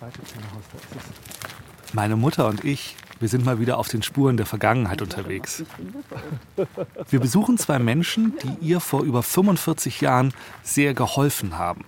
zweite 0.00 0.24
Zimmerhaus, 0.24 0.64
da 0.72 0.78
ist 0.78 1.06
es. 1.88 1.94
Meine 1.94 2.16
Mutter 2.16 2.48
und 2.48 2.64
ich, 2.64 2.96
wir 3.18 3.28
sind 3.28 3.44
mal 3.44 3.60
wieder 3.60 3.76
auf 3.76 3.88
den 3.88 4.02
Spuren 4.02 4.38
der 4.38 4.46
Vergangenheit 4.46 5.02
unterwegs. 5.02 5.62
Wir 7.10 7.20
besuchen 7.20 7.58
zwei 7.58 7.78
Menschen, 7.78 8.32
die 8.42 8.66
ihr 8.66 8.80
vor 8.80 9.02
über 9.02 9.22
45 9.22 10.00
Jahren 10.00 10.32
sehr 10.62 10.94
geholfen 10.94 11.58
haben. 11.58 11.84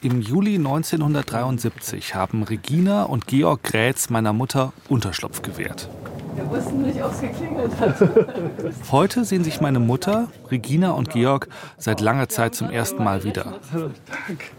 Im 0.00 0.20
Juli 0.20 0.56
1973 0.56 2.16
haben 2.16 2.42
Regina 2.42 3.04
und 3.04 3.28
Georg 3.28 3.62
Grätz 3.62 4.10
meiner 4.10 4.32
Mutter 4.32 4.72
Unterschlupf 4.88 5.42
gewährt. 5.42 5.88
Wir 6.34 6.50
wussten 6.50 6.82
nicht, 6.82 7.02
ob 7.02 7.12
es 7.12 7.20
geklingelt 7.20 7.78
hat. 7.78 7.96
Heute 8.90 9.24
sehen 9.24 9.44
sich 9.44 9.60
meine 9.60 9.78
Mutter, 9.78 10.28
Regina 10.50 10.90
und 10.90 11.10
Georg 11.10 11.48
seit 11.78 12.00
langer 12.00 12.28
Zeit 12.28 12.56
zum 12.56 12.70
ersten 12.70 13.04
Mal 13.04 13.22
wieder. 13.22 13.60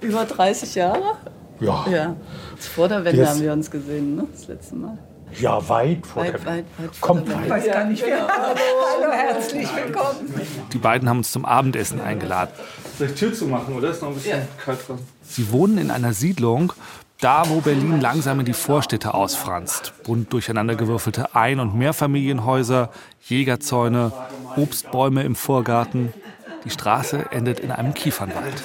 Über 0.02 0.26
30 0.26 0.76
Jahre? 0.76 1.18
Ja. 1.60 1.86
Ja. 1.92 2.16
Vor 2.60 2.88
der 2.88 3.04
Wende 3.04 3.22
Das- 3.22 3.32
haben 3.32 3.42
wir 3.42 3.54
uns 3.54 3.72
gesehen, 3.72 4.16
ne? 4.16 4.28
Das 4.32 4.48
letzte 4.48 4.76
Mal. 4.76 4.98
Ja, 5.40 5.68
weit 5.68 6.08
vor 6.08 6.24
Weit, 6.24 6.34
der 6.34 6.46
weit, 6.46 6.66
Kommt 7.02 7.28
weit. 7.50 7.66
Ja, 7.66 7.74
gar 7.74 7.84
nicht 7.86 8.06
mehr. 8.06 8.28
Hallo, 8.28 9.12
herzlich 9.12 9.68
willkommen. 9.76 10.34
Die 10.72 10.78
beiden 10.78 11.10
haben 11.10 11.18
uns 11.18 11.32
zum 11.34 11.44
Abendessen 11.46 12.00
eingeladen. 12.00 12.52
Soll 12.98 13.08
ich 13.08 13.14
Tür 13.16 13.34
zumachen, 13.34 13.76
oder? 13.76 13.90
Ist 13.90 14.02
noch 14.02 14.10
ein 14.10 14.16
bisschen 14.16 14.40
Ja. 14.40 14.48
kalt 14.64 14.88
dran. 14.88 15.00
Sie 15.24 15.52
wohnen 15.52 15.78
in 15.80 15.92
einer 15.92 16.14
Siedlung, 16.14 16.72
da 17.20 17.44
wo 17.50 17.60
Berlin 17.60 18.00
langsam 18.00 18.40
in 18.40 18.46
die 18.46 18.54
Vorstädte 18.54 19.14
ausfranst. 19.14 19.92
Bunt 20.06 20.32
durcheinandergewürfelte 20.32 21.36
Ein- 21.36 21.60
und 21.60 21.76
Mehrfamilienhäuser, 21.76 22.90
Jägerzäune, 23.28 24.14
Obstbäume 24.56 25.24
im 25.24 25.36
Vorgarten. 25.36 26.14
Die 26.68 26.74
Straße 26.74 27.32
endet 27.32 27.62
in 27.62 27.72
einem 27.72 27.94
Kiefernwald. 27.94 28.62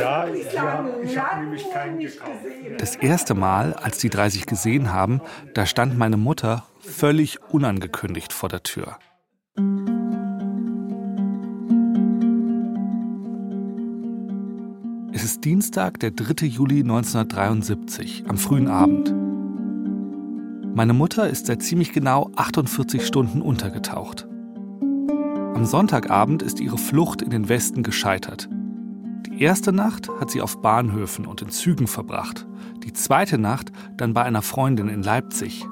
Ja, 0.00 0.26
ja, 0.26 0.86
ich 1.02 1.18
habe 1.18 1.42
nämlich 1.42 1.70
keinen 1.70 1.98
gekauft. 1.98 2.30
Das 2.78 2.96
erste 2.96 3.34
Mal, 3.34 3.74
als 3.74 3.98
die 3.98 4.08
drei 4.08 4.30
sich 4.30 4.46
gesehen 4.46 4.90
haben, 4.90 5.20
da 5.52 5.66
stand 5.66 5.98
meine 5.98 6.16
Mutter 6.16 6.64
völlig 6.80 7.42
unangekündigt 7.50 8.32
vor 8.32 8.48
der 8.48 8.62
Tür. 8.62 8.96
Es 15.12 15.24
ist 15.24 15.44
Dienstag, 15.44 16.00
der 16.00 16.12
3. 16.12 16.46
Juli 16.46 16.80
1973, 16.80 18.24
am 18.28 18.38
frühen 18.38 18.68
Abend. 18.68 19.14
Meine 20.74 20.94
Mutter 20.94 21.28
ist 21.28 21.44
seit 21.44 21.62
ziemlich 21.62 21.92
genau 21.92 22.30
48 22.36 23.06
Stunden 23.06 23.42
untergetaucht. 23.42 24.26
Am 25.58 25.64
Sonntagabend 25.64 26.44
ist 26.44 26.60
ihre 26.60 26.78
Flucht 26.78 27.20
in 27.20 27.30
den 27.30 27.48
Westen 27.48 27.82
gescheitert. 27.82 28.48
Die 29.26 29.42
erste 29.42 29.72
Nacht 29.72 30.08
hat 30.20 30.30
sie 30.30 30.40
auf 30.40 30.62
Bahnhöfen 30.62 31.26
und 31.26 31.42
in 31.42 31.48
Zügen 31.48 31.88
verbracht. 31.88 32.46
Die 32.84 32.92
zweite 32.92 33.38
Nacht 33.38 33.72
dann 33.96 34.14
bei 34.14 34.22
einer 34.22 34.42
Freundin 34.42 34.88
in 34.88 35.02
Leipzig. 35.02 35.66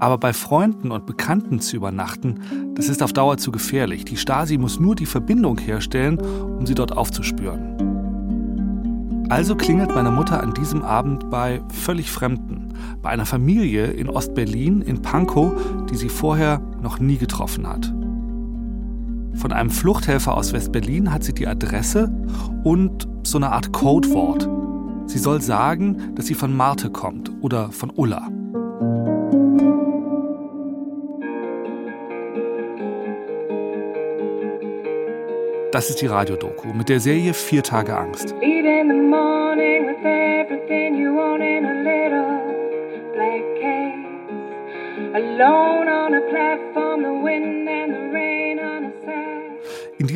Aber 0.00 0.16
bei 0.16 0.32
Freunden 0.32 0.90
und 0.90 1.04
Bekannten 1.04 1.60
zu 1.60 1.76
übernachten, 1.76 2.40
das 2.76 2.88
ist 2.88 3.02
auf 3.02 3.12
Dauer 3.12 3.36
zu 3.36 3.52
gefährlich. 3.52 4.06
Die 4.06 4.16
Stasi 4.16 4.56
muss 4.56 4.80
nur 4.80 4.94
die 4.94 5.04
Verbindung 5.04 5.58
herstellen, 5.58 6.18
um 6.18 6.64
sie 6.64 6.74
dort 6.74 6.96
aufzuspüren. 6.96 9.26
Also 9.28 9.54
klingelt 9.54 9.94
meine 9.94 10.12
Mutter 10.12 10.42
an 10.42 10.54
diesem 10.54 10.80
Abend 10.80 11.28
bei 11.28 11.60
völlig 11.68 12.10
Fremden, 12.10 12.72
bei 13.02 13.10
einer 13.10 13.26
Familie 13.26 13.88
in 13.88 14.08
Ostberlin, 14.08 14.80
in 14.80 15.02
Pankow, 15.02 15.52
die 15.90 15.96
sie 15.96 16.08
vorher 16.08 16.62
noch 16.80 17.00
nie 17.00 17.18
getroffen 17.18 17.68
hat. 17.68 17.92
Von 19.36 19.52
einem 19.52 19.70
Fluchthelfer 19.70 20.36
aus 20.36 20.52
Westberlin 20.52 21.12
hat 21.12 21.24
sie 21.24 21.34
die 21.34 21.46
Adresse 21.46 22.10
und 22.62 23.08
so 23.24 23.38
eine 23.38 23.52
Art 23.52 23.72
Codewort. 23.72 24.48
Sie 25.06 25.18
soll 25.18 25.40
sagen, 25.40 26.14
dass 26.14 26.26
sie 26.26 26.34
von 26.34 26.56
Marte 26.56 26.90
kommt 26.90 27.30
oder 27.40 27.70
von 27.70 27.90
Ulla. 27.94 28.28
Das 35.72 35.90
ist 35.90 36.00
die 36.00 36.06
Radiodoku 36.06 36.72
mit 36.72 36.88
der 36.88 37.00
Serie 37.00 37.34
Vier 37.34 37.62
Tage 37.62 37.96
Angst. 37.96 38.32
Alone 45.14 45.88
on 45.88 46.14
a 46.14 46.20
platform, 46.28 46.73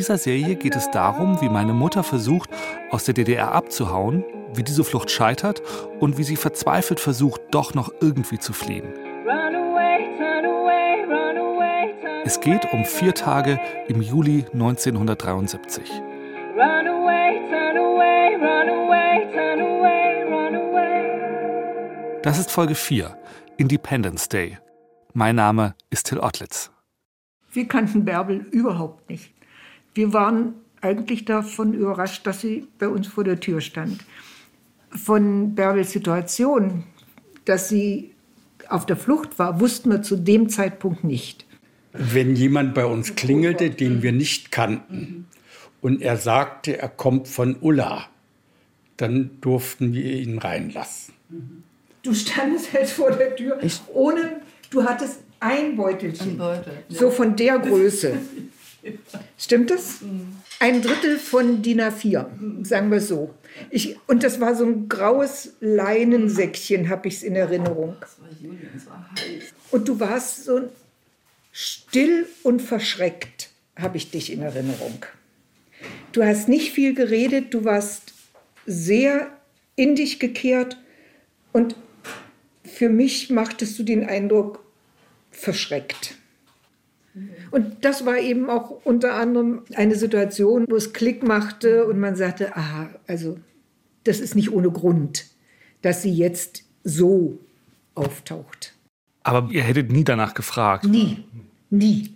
dieser 0.09 0.17
Serie 0.17 0.55
geht 0.55 0.75
es 0.75 0.89
darum, 0.89 1.39
wie 1.39 1.49
meine 1.49 1.73
Mutter 1.73 2.01
versucht, 2.01 2.49
aus 2.89 3.03
der 3.03 3.13
DDR 3.13 3.51
abzuhauen, 3.51 4.23
wie 4.55 4.63
diese 4.63 4.83
Flucht 4.83 5.11
scheitert 5.11 5.61
und 5.99 6.17
wie 6.17 6.23
sie 6.23 6.35
verzweifelt 6.35 6.99
versucht, 6.99 7.41
doch 7.51 7.75
noch 7.75 7.93
irgendwie 8.01 8.39
zu 8.39 8.51
fliehen. 8.51 8.87
Es 12.25 12.39
geht 12.39 12.73
um 12.73 12.85
vier 12.85 13.13
Tage 13.13 13.59
im 13.87 14.01
Juli 14.01 14.45
1973. 14.51 15.91
Run 16.55 16.87
away, 16.87 17.41
turn 17.51 17.77
away, 17.77 18.35
run 18.35 18.67
away, 18.67 19.27
turn 19.31 19.61
away, 19.61 20.23
run 20.23 20.55
away. 20.55 22.19
Das 22.23 22.39
ist 22.39 22.49
Folge 22.49 22.73
4, 22.73 23.15
Independence 23.57 24.27
Day. 24.27 24.57
Mein 25.13 25.35
Name 25.35 25.75
ist 25.91 26.07
Till 26.07 26.19
Ottlitz. 26.19 26.71
Wir 27.51 27.67
kannten 27.67 28.05
Bärbel 28.05 28.39
überhaupt 28.51 29.07
nicht. 29.07 29.38
Wir 29.93 30.13
waren 30.13 30.53
eigentlich 30.81 31.25
davon 31.25 31.73
überrascht, 31.73 32.25
dass 32.25 32.41
sie 32.41 32.67
bei 32.77 32.87
uns 32.87 33.07
vor 33.07 33.23
der 33.23 33.39
Tür 33.39 33.61
stand. 33.61 34.03
Von 34.91 35.55
Bärbels 35.55 35.91
Situation, 35.91 36.83
dass 37.45 37.69
sie 37.69 38.11
auf 38.69 38.85
der 38.85 38.95
Flucht 38.95 39.39
war, 39.39 39.59
wussten 39.59 39.91
wir 39.91 40.01
zu 40.01 40.15
dem 40.15 40.49
Zeitpunkt 40.49 41.03
nicht. 41.03 41.45
Wenn 41.91 42.35
jemand 42.35 42.75
bei 42.75 42.85
uns 42.85 43.15
klingelte, 43.15 43.71
den 43.71 44.01
wir 44.03 44.11
nicht 44.11 44.51
kannten, 44.51 45.25
und 45.81 46.01
er 46.01 46.17
sagte, 46.17 46.77
er 46.77 46.89
kommt 46.89 47.27
von 47.27 47.55
Ulla, 47.61 48.07
dann 48.97 49.31
durften 49.41 49.93
wir 49.93 50.13
ihn 50.13 50.37
reinlassen. 50.37 51.13
Du 52.03 52.13
standest 52.13 52.73
halt 52.73 52.89
vor 52.89 53.11
der 53.11 53.35
Tür, 53.35 53.59
ohne, 53.93 54.41
du 54.69 54.83
hattest 54.83 55.19
ein 55.39 55.75
Beutelchen. 55.75 56.31
Ein 56.31 56.37
Beutel, 56.37 56.73
So 56.89 57.09
von 57.09 57.35
der 57.35 57.59
Größe. 57.59 58.17
Stimmt 59.37 59.71
das? 59.71 59.99
Ein 60.59 60.81
Drittel 60.81 61.17
von 61.17 61.61
DIN 61.61 61.81
A4, 61.81 62.65
sagen 62.65 62.91
wir 62.91 63.01
so. 63.01 63.33
Ich, 63.69 63.97
und 64.07 64.23
das 64.23 64.39
war 64.39 64.55
so 64.55 64.65
ein 64.65 64.89
graues 64.89 65.53
Leinensäckchen, 65.59 66.89
habe 66.89 67.07
ich 67.07 67.15
es 67.15 67.23
in 67.23 67.35
Erinnerung. 67.35 67.95
Das 67.99 68.19
war 68.19 68.29
Juli, 68.41 68.67
es 68.75 68.85
war 68.87 69.09
heiß. 69.11 69.53
Und 69.71 69.87
du 69.87 69.99
warst 69.99 70.45
so 70.45 70.69
still 71.51 72.27
und 72.43 72.61
verschreckt, 72.61 73.49
habe 73.75 73.97
ich 73.97 74.11
dich 74.11 74.31
in 74.31 74.41
Erinnerung. 74.41 75.05
Du 76.11 76.23
hast 76.23 76.49
nicht 76.49 76.71
viel 76.71 76.93
geredet, 76.93 77.53
du 77.53 77.65
warst 77.65 78.13
sehr 78.65 79.29
in 79.75 79.95
dich 79.95 80.19
gekehrt 80.19 80.77
und 81.53 81.75
für 82.63 82.89
mich 82.89 83.29
machtest 83.29 83.79
du 83.79 83.83
den 83.83 84.05
Eindruck 84.05 84.63
verschreckt. 85.31 86.18
Und 87.51 87.83
das 87.83 88.05
war 88.05 88.17
eben 88.17 88.49
auch 88.49 88.69
unter 88.85 89.15
anderem 89.15 89.63
eine 89.75 89.95
Situation, 89.95 90.65
wo 90.69 90.75
es 90.75 90.93
Klick 90.93 91.23
machte 91.23 91.85
und 91.85 91.99
man 91.99 92.15
sagte, 92.15 92.55
aha, 92.55 92.89
also 93.07 93.37
das 94.03 94.19
ist 94.19 94.35
nicht 94.35 94.51
ohne 94.51 94.71
Grund, 94.71 95.25
dass 95.81 96.01
sie 96.01 96.13
jetzt 96.13 96.63
so 96.83 97.37
auftaucht. 97.95 98.73
Aber 99.23 99.49
ihr 99.51 99.63
hättet 99.63 99.91
nie 99.91 100.03
danach 100.03 100.33
gefragt. 100.33 100.85
Nie, 100.85 101.23
nie, 101.69 102.15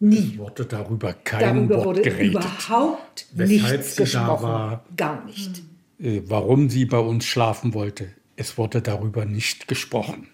nie. 0.00 0.36
Wurde 0.38 0.66
darüber 0.66 1.12
kein 1.14 1.40
Darüber 1.40 1.76
Wort 1.76 1.84
wurde 1.86 2.02
geredet. 2.02 2.34
überhaupt 2.34 3.26
Weshalb 3.32 3.78
nichts 3.78 3.96
sie 3.96 4.04
da 4.04 4.04
gesprochen. 4.04 4.42
war. 4.42 4.84
Gar 4.96 5.24
nicht. 5.24 5.62
Äh, 5.98 6.20
Warum 6.26 6.68
sie 6.68 6.84
bei 6.84 6.98
uns 6.98 7.24
schlafen 7.24 7.72
wollte, 7.74 8.10
es 8.36 8.58
wurde 8.58 8.82
darüber 8.82 9.24
nicht 9.24 9.66
gesprochen. 9.66 10.28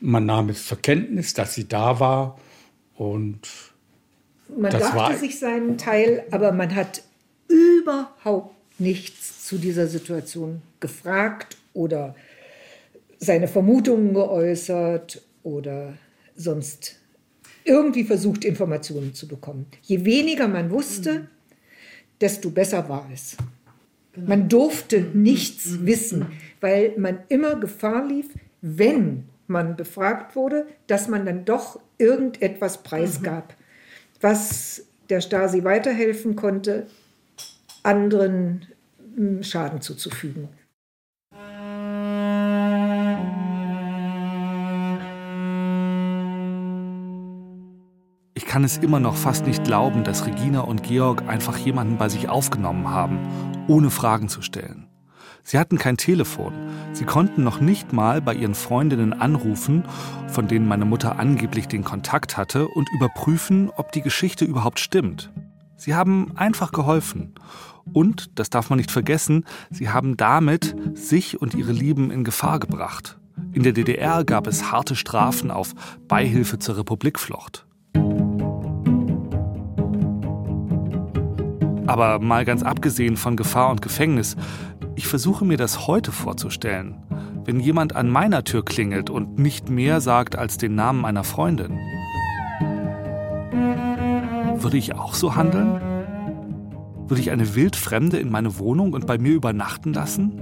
Man 0.00 0.26
nahm 0.26 0.50
es 0.50 0.66
zur 0.66 0.78
Kenntnis, 0.82 1.32
dass 1.32 1.54
sie 1.54 1.66
da 1.68 1.98
war 2.00 2.38
und 2.96 3.40
Man 4.56 4.70
Das 4.70 4.82
dachte 4.82 4.96
war- 4.96 5.16
sich 5.16 5.38
seinen 5.38 5.78
Teil, 5.78 6.24
aber 6.30 6.52
man 6.52 6.74
hat 6.74 7.02
überhaupt 7.48 8.54
nichts 8.78 9.46
zu 9.46 9.58
dieser 9.58 9.86
Situation 9.86 10.62
gefragt 10.80 11.56
oder 11.74 12.14
seine 13.18 13.48
Vermutungen 13.48 14.14
geäußert 14.14 15.22
oder 15.42 15.94
sonst 16.36 16.98
irgendwie 17.64 18.04
versucht, 18.04 18.44
Informationen 18.44 19.14
zu 19.14 19.28
bekommen. 19.28 19.66
Je 19.82 20.04
weniger 20.04 20.48
man 20.48 20.70
wusste, 20.70 21.28
desto 22.20 22.50
besser 22.50 22.88
war 22.88 23.08
es. 23.12 23.36
Man 24.16 24.48
durfte 24.48 25.00
nichts 25.00 25.86
wissen, 25.86 26.26
weil 26.60 26.92
man 26.98 27.20
immer 27.28 27.54
Gefahr 27.58 28.06
lief, 28.06 28.28
wenn 28.60 29.24
man 29.46 29.76
befragt 29.76 30.36
wurde, 30.36 30.66
dass 30.86 31.08
man 31.08 31.26
dann 31.26 31.44
doch 31.44 31.80
irgendetwas 31.98 32.82
preisgab, 32.82 33.54
was 34.20 34.86
der 35.10 35.20
Stasi 35.20 35.64
weiterhelfen 35.64 36.36
konnte, 36.36 36.86
anderen 37.82 38.66
hm, 39.14 39.42
Schaden 39.42 39.80
zuzufügen. 39.80 40.48
Ich 48.34 48.46
kann 48.46 48.64
es 48.64 48.78
immer 48.78 49.00
noch 49.00 49.16
fast 49.16 49.46
nicht 49.46 49.64
glauben, 49.64 50.04
dass 50.04 50.26
Regina 50.26 50.60
und 50.60 50.82
Georg 50.82 51.22
einfach 51.26 51.56
jemanden 51.56 51.96
bei 51.98 52.08
sich 52.08 52.28
aufgenommen 52.28 52.88
haben, 52.88 53.18
ohne 53.68 53.90
Fragen 53.90 54.28
zu 54.28 54.42
stellen. 54.42 54.91
Sie 55.44 55.58
hatten 55.58 55.76
kein 55.76 55.96
Telefon. 55.96 56.52
Sie 56.92 57.04
konnten 57.04 57.42
noch 57.42 57.60
nicht 57.60 57.92
mal 57.92 58.22
bei 58.22 58.34
ihren 58.34 58.54
Freundinnen 58.54 59.12
anrufen, 59.12 59.84
von 60.28 60.46
denen 60.46 60.68
meine 60.68 60.84
Mutter 60.84 61.18
angeblich 61.18 61.66
den 61.66 61.84
Kontakt 61.84 62.36
hatte, 62.36 62.68
und 62.68 62.88
überprüfen, 62.94 63.70
ob 63.76 63.92
die 63.92 64.02
Geschichte 64.02 64.44
überhaupt 64.44 64.78
stimmt. 64.78 65.32
Sie 65.76 65.94
haben 65.94 66.36
einfach 66.36 66.70
geholfen. 66.70 67.34
Und, 67.92 68.38
das 68.38 68.50
darf 68.50 68.70
man 68.70 68.76
nicht 68.76 68.92
vergessen, 68.92 69.44
sie 69.70 69.90
haben 69.90 70.16
damit 70.16 70.76
sich 70.94 71.42
und 71.42 71.54
ihre 71.54 71.72
Lieben 71.72 72.12
in 72.12 72.22
Gefahr 72.22 72.60
gebracht. 72.60 73.18
In 73.52 73.64
der 73.64 73.72
DDR 73.72 74.24
gab 74.24 74.46
es 74.46 74.70
harte 74.70 74.94
Strafen 74.94 75.50
auf 75.50 75.74
Beihilfe 76.06 76.60
zur 76.60 76.78
Republikflucht. 76.78 77.66
Aber 81.86 82.20
mal 82.20 82.44
ganz 82.44 82.62
abgesehen 82.62 83.16
von 83.16 83.36
Gefahr 83.36 83.70
und 83.70 83.82
Gefängnis, 83.82 84.36
ich 85.02 85.08
versuche 85.08 85.44
mir 85.44 85.56
das 85.56 85.88
heute 85.88 86.12
vorzustellen, 86.12 86.94
wenn 87.44 87.58
jemand 87.58 87.96
an 87.96 88.08
meiner 88.08 88.44
Tür 88.44 88.64
klingelt 88.64 89.10
und 89.10 89.36
nicht 89.36 89.68
mehr 89.68 90.00
sagt 90.00 90.38
als 90.38 90.58
den 90.58 90.76
Namen 90.76 91.04
einer 91.04 91.24
Freundin. 91.24 91.76
Würde 94.62 94.76
ich 94.76 94.94
auch 94.94 95.14
so 95.14 95.34
handeln? 95.34 95.80
Würde 97.08 97.20
ich 97.20 97.32
eine 97.32 97.56
Wildfremde 97.56 98.18
in 98.18 98.30
meine 98.30 98.60
Wohnung 98.60 98.92
und 98.92 99.08
bei 99.08 99.18
mir 99.18 99.32
übernachten 99.32 99.92
lassen? 99.92 100.40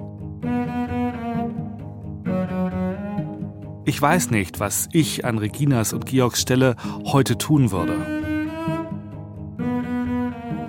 Ich 3.87 4.01
weiß 4.01 4.31
nicht, 4.31 4.61
was 4.61 4.91
ich 4.93 5.25
an 5.25 5.39
Reginas 5.39 5.95
und 5.95 6.05
Georgs 6.05 6.43
Stelle 6.43 6.77
heute 7.07 7.39
tun 7.39 7.71
würde. 7.71 7.97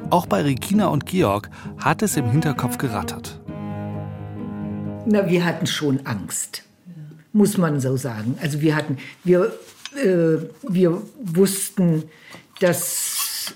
Auch 0.10 0.28
bei 0.28 0.44
Regina 0.44 0.88
und 0.88 1.06
Georg 1.06 1.50
hat 1.78 2.02
es 2.02 2.16
im 2.16 2.32
Hinterkopf 2.32 2.78
gerattert. 2.78 3.41
Na, 5.06 5.28
wir 5.28 5.46
hatten 5.46 5.68
schon 5.68 6.06
Angst, 6.06 6.64
muss 7.34 7.58
man 7.58 7.80
so 7.80 7.98
sagen. 7.98 8.38
Also 8.42 8.62
wir 8.62 8.76
hatten, 8.76 8.98
wir, 9.24 9.54
äh, 9.96 10.38
wir 10.68 11.02
wussten, 11.20 12.04
dass 12.60 13.54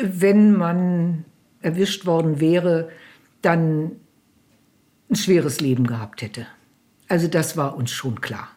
wenn 0.00 0.56
man 0.56 1.24
erwischt 1.60 2.06
worden 2.06 2.40
wäre, 2.40 2.90
dann 3.42 3.92
ein 5.10 5.16
schweres 5.16 5.60
Leben 5.60 5.86
gehabt 5.86 6.22
hätte. 6.22 6.46
Also 7.08 7.28
das 7.28 7.56
war 7.56 7.76
uns 7.76 7.90
schon 7.90 8.20
klar. 8.20 8.48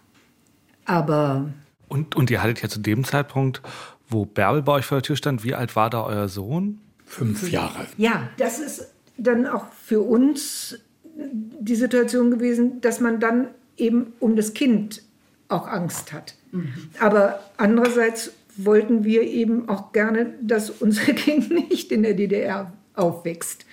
Aber 0.86 1.52
Und, 1.90 2.16
und 2.16 2.32
ihr 2.32 2.42
hattet 2.42 2.62
ja 2.62 2.70
zu 2.70 2.80
dem 2.80 3.04
Zeitpunkt, 3.04 3.62
wo 4.08 4.26
Bärbel 4.26 4.62
bei 4.62 4.72
euch 4.72 4.86
vor 4.86 5.00
der 5.00 5.04
Tür 5.04 5.18
stand, 5.18 5.44
wie 5.44 5.54
alt 5.54 5.76
war 5.76 5.90
da 5.90 6.04
euer 6.04 6.30
Sohn? 6.30 6.80
Fünf 7.06 7.50
Jahre. 7.52 7.88
ja, 7.98 8.30
das 8.38 8.60
ist 8.60 8.94
dann 9.18 9.46
auch 9.48 9.72
für 9.74 10.02
uns 10.02 10.80
die 11.60 11.76
Situation 11.76 12.32
gewesen, 12.32 12.82
dass 12.82 13.00
man 13.00 13.20
dann 13.20 13.48
eben 13.78 14.14
um 14.20 14.36
das 14.36 14.54
Kind 14.54 15.02
auch 15.50 15.68
Angst 15.68 16.14
hat. 16.14 16.36
Aber 17.00 17.40
andererseits 17.58 18.32
wollten 18.58 19.04
wir 19.04 19.22
eben 19.22 19.70
auch 19.70 19.92
gerne, 19.92 20.34
dass 20.42 20.70
unser 20.70 21.02
Kind 21.14 21.52
nicht 21.70 21.92
in 21.92 22.04
der 22.04 22.14
DDR 22.14 22.72
aufwächst. 22.94 23.66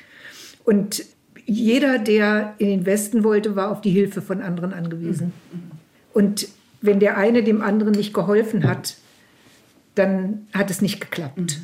Und 0.65 1.05
jeder, 1.47 1.99
der 1.99 2.55
in 2.59 2.69
den 2.69 2.87
Westen 2.87 3.25
wollte, 3.25 3.57
war 3.57 3.71
auf 3.71 3.81
die 3.81 3.91
Hilfe 3.91 4.23
von 4.23 4.41
anderen 4.41 4.73
angewiesen. 4.73 5.33
Und 6.13 6.49
wenn 6.81 7.01
der 7.01 7.17
eine 7.17 7.43
dem 7.43 7.61
anderen 7.61 7.93
nicht 7.93 8.15
geholfen 8.15 8.65
hat, 8.65 8.97
dann 9.95 10.47
hat 10.53 10.71
es 10.71 10.81
nicht 10.81 11.01
geklappt. 11.01 11.61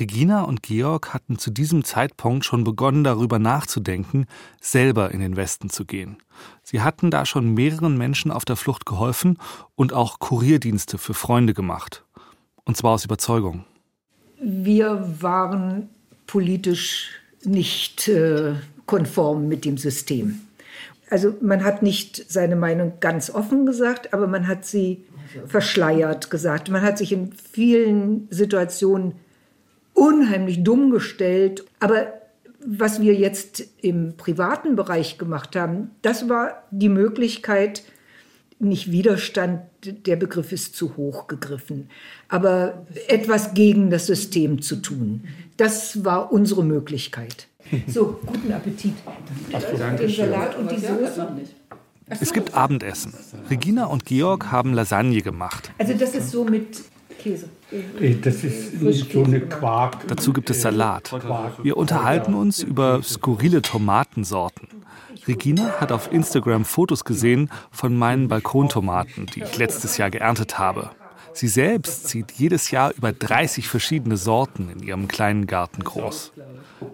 Regina 0.00 0.42
und 0.42 0.62
Georg 0.62 1.12
hatten 1.12 1.38
zu 1.38 1.50
diesem 1.50 1.84
Zeitpunkt 1.84 2.44
schon 2.46 2.64
begonnen, 2.64 3.04
darüber 3.04 3.38
nachzudenken, 3.38 4.26
selber 4.60 5.12
in 5.12 5.20
den 5.20 5.36
Westen 5.36 5.68
zu 5.68 5.84
gehen. 5.84 6.16
Sie 6.62 6.80
hatten 6.80 7.10
da 7.10 7.26
schon 7.26 7.52
mehreren 7.52 7.98
Menschen 7.98 8.30
auf 8.30 8.44
der 8.44 8.56
Flucht 8.56 8.86
geholfen 8.86 9.38
und 9.76 9.92
auch 9.92 10.18
Kurierdienste 10.18 10.96
für 10.96 11.14
Freunde 11.14 11.54
gemacht. 11.54 12.04
Und 12.64 12.76
zwar 12.76 12.92
aus 12.92 13.04
Überzeugung. 13.04 13.64
wir 14.40 15.06
waren 15.20 15.90
politisch 16.26 17.10
nicht 17.44 18.08
äh, 18.08 18.54
konform 18.86 19.48
mit 19.48 19.64
dem 19.64 19.76
System. 19.76 20.40
Also 21.10 21.34
man 21.40 21.64
hat 21.64 21.82
nicht 21.82 22.30
seine 22.30 22.56
Meinung 22.56 22.94
ganz 23.00 23.30
offen 23.30 23.66
gesagt, 23.66 24.14
aber 24.14 24.26
man 24.28 24.46
hat 24.46 24.64
sie 24.64 25.04
verschleiert 25.46 26.30
gesagt. 26.30 26.70
Man 26.70 26.82
hat 26.82 26.98
sich 26.98 27.12
in 27.12 27.32
vielen 27.32 28.28
Situationen 28.30 29.14
unheimlich 30.00 30.64
dumm 30.64 30.90
gestellt. 30.90 31.64
Aber 31.78 32.14
was 32.64 33.00
wir 33.00 33.14
jetzt 33.14 33.62
im 33.82 34.16
privaten 34.16 34.74
Bereich 34.74 35.18
gemacht 35.18 35.54
haben, 35.56 35.90
das 36.02 36.28
war 36.28 36.62
die 36.70 36.88
Möglichkeit, 36.88 37.82
nicht 38.58 38.90
Widerstand, 38.90 39.62
der 39.84 40.16
Begriff 40.16 40.52
ist 40.52 40.74
zu 40.74 40.96
hoch 40.96 41.26
gegriffen, 41.26 41.88
aber 42.28 42.86
etwas 43.08 43.54
gegen 43.54 43.88
das 43.88 44.06
System 44.06 44.60
zu 44.60 44.76
tun. 44.76 45.24
Das 45.56 46.04
war 46.04 46.30
unsere 46.32 46.64
Möglichkeit. 46.64 47.48
So, 47.86 48.20
guten 48.26 48.52
Appetit. 48.52 48.94
Den 49.98 50.08
Salat 50.08 50.58
und 50.58 50.70
die 50.70 50.78
Soße. 50.78 51.28
Es 52.06 52.32
gibt 52.32 52.54
Abendessen. 52.54 53.14
Regina 53.48 53.86
und 53.86 54.04
Georg 54.04 54.50
haben 54.50 54.74
Lasagne 54.74 55.22
gemacht. 55.22 55.70
Also 55.78 55.94
das 55.94 56.14
ist 56.14 56.30
so 56.30 56.44
mit 56.44 56.82
Käse. 57.20 57.48
Das 58.22 58.44
ist 58.44 58.80
so 59.12 59.24
eine 59.24 59.40
Quark. 59.40 60.06
Dazu 60.08 60.32
gibt 60.32 60.50
es 60.50 60.62
Salat. 60.62 61.12
Wir 61.62 61.76
unterhalten 61.76 62.34
uns 62.34 62.62
über 62.62 63.02
skurrile 63.02 63.62
Tomatensorten. 63.62 64.68
Regina 65.26 65.80
hat 65.80 65.92
auf 65.92 66.12
Instagram 66.12 66.64
Fotos 66.64 67.04
gesehen 67.04 67.50
von 67.70 67.96
meinen 67.96 68.28
Balkontomaten, 68.28 69.26
die 69.26 69.42
ich 69.42 69.58
letztes 69.58 69.98
Jahr 69.98 70.10
geerntet 70.10 70.58
habe. 70.58 70.90
Sie 71.32 71.48
selbst 71.48 72.08
zieht 72.08 72.32
jedes 72.32 72.70
Jahr 72.70 72.92
über 72.96 73.12
30 73.12 73.68
verschiedene 73.68 74.16
Sorten 74.16 74.68
in 74.70 74.82
ihrem 74.82 75.06
kleinen 75.06 75.46
Garten 75.46 75.84
groß. 75.84 76.32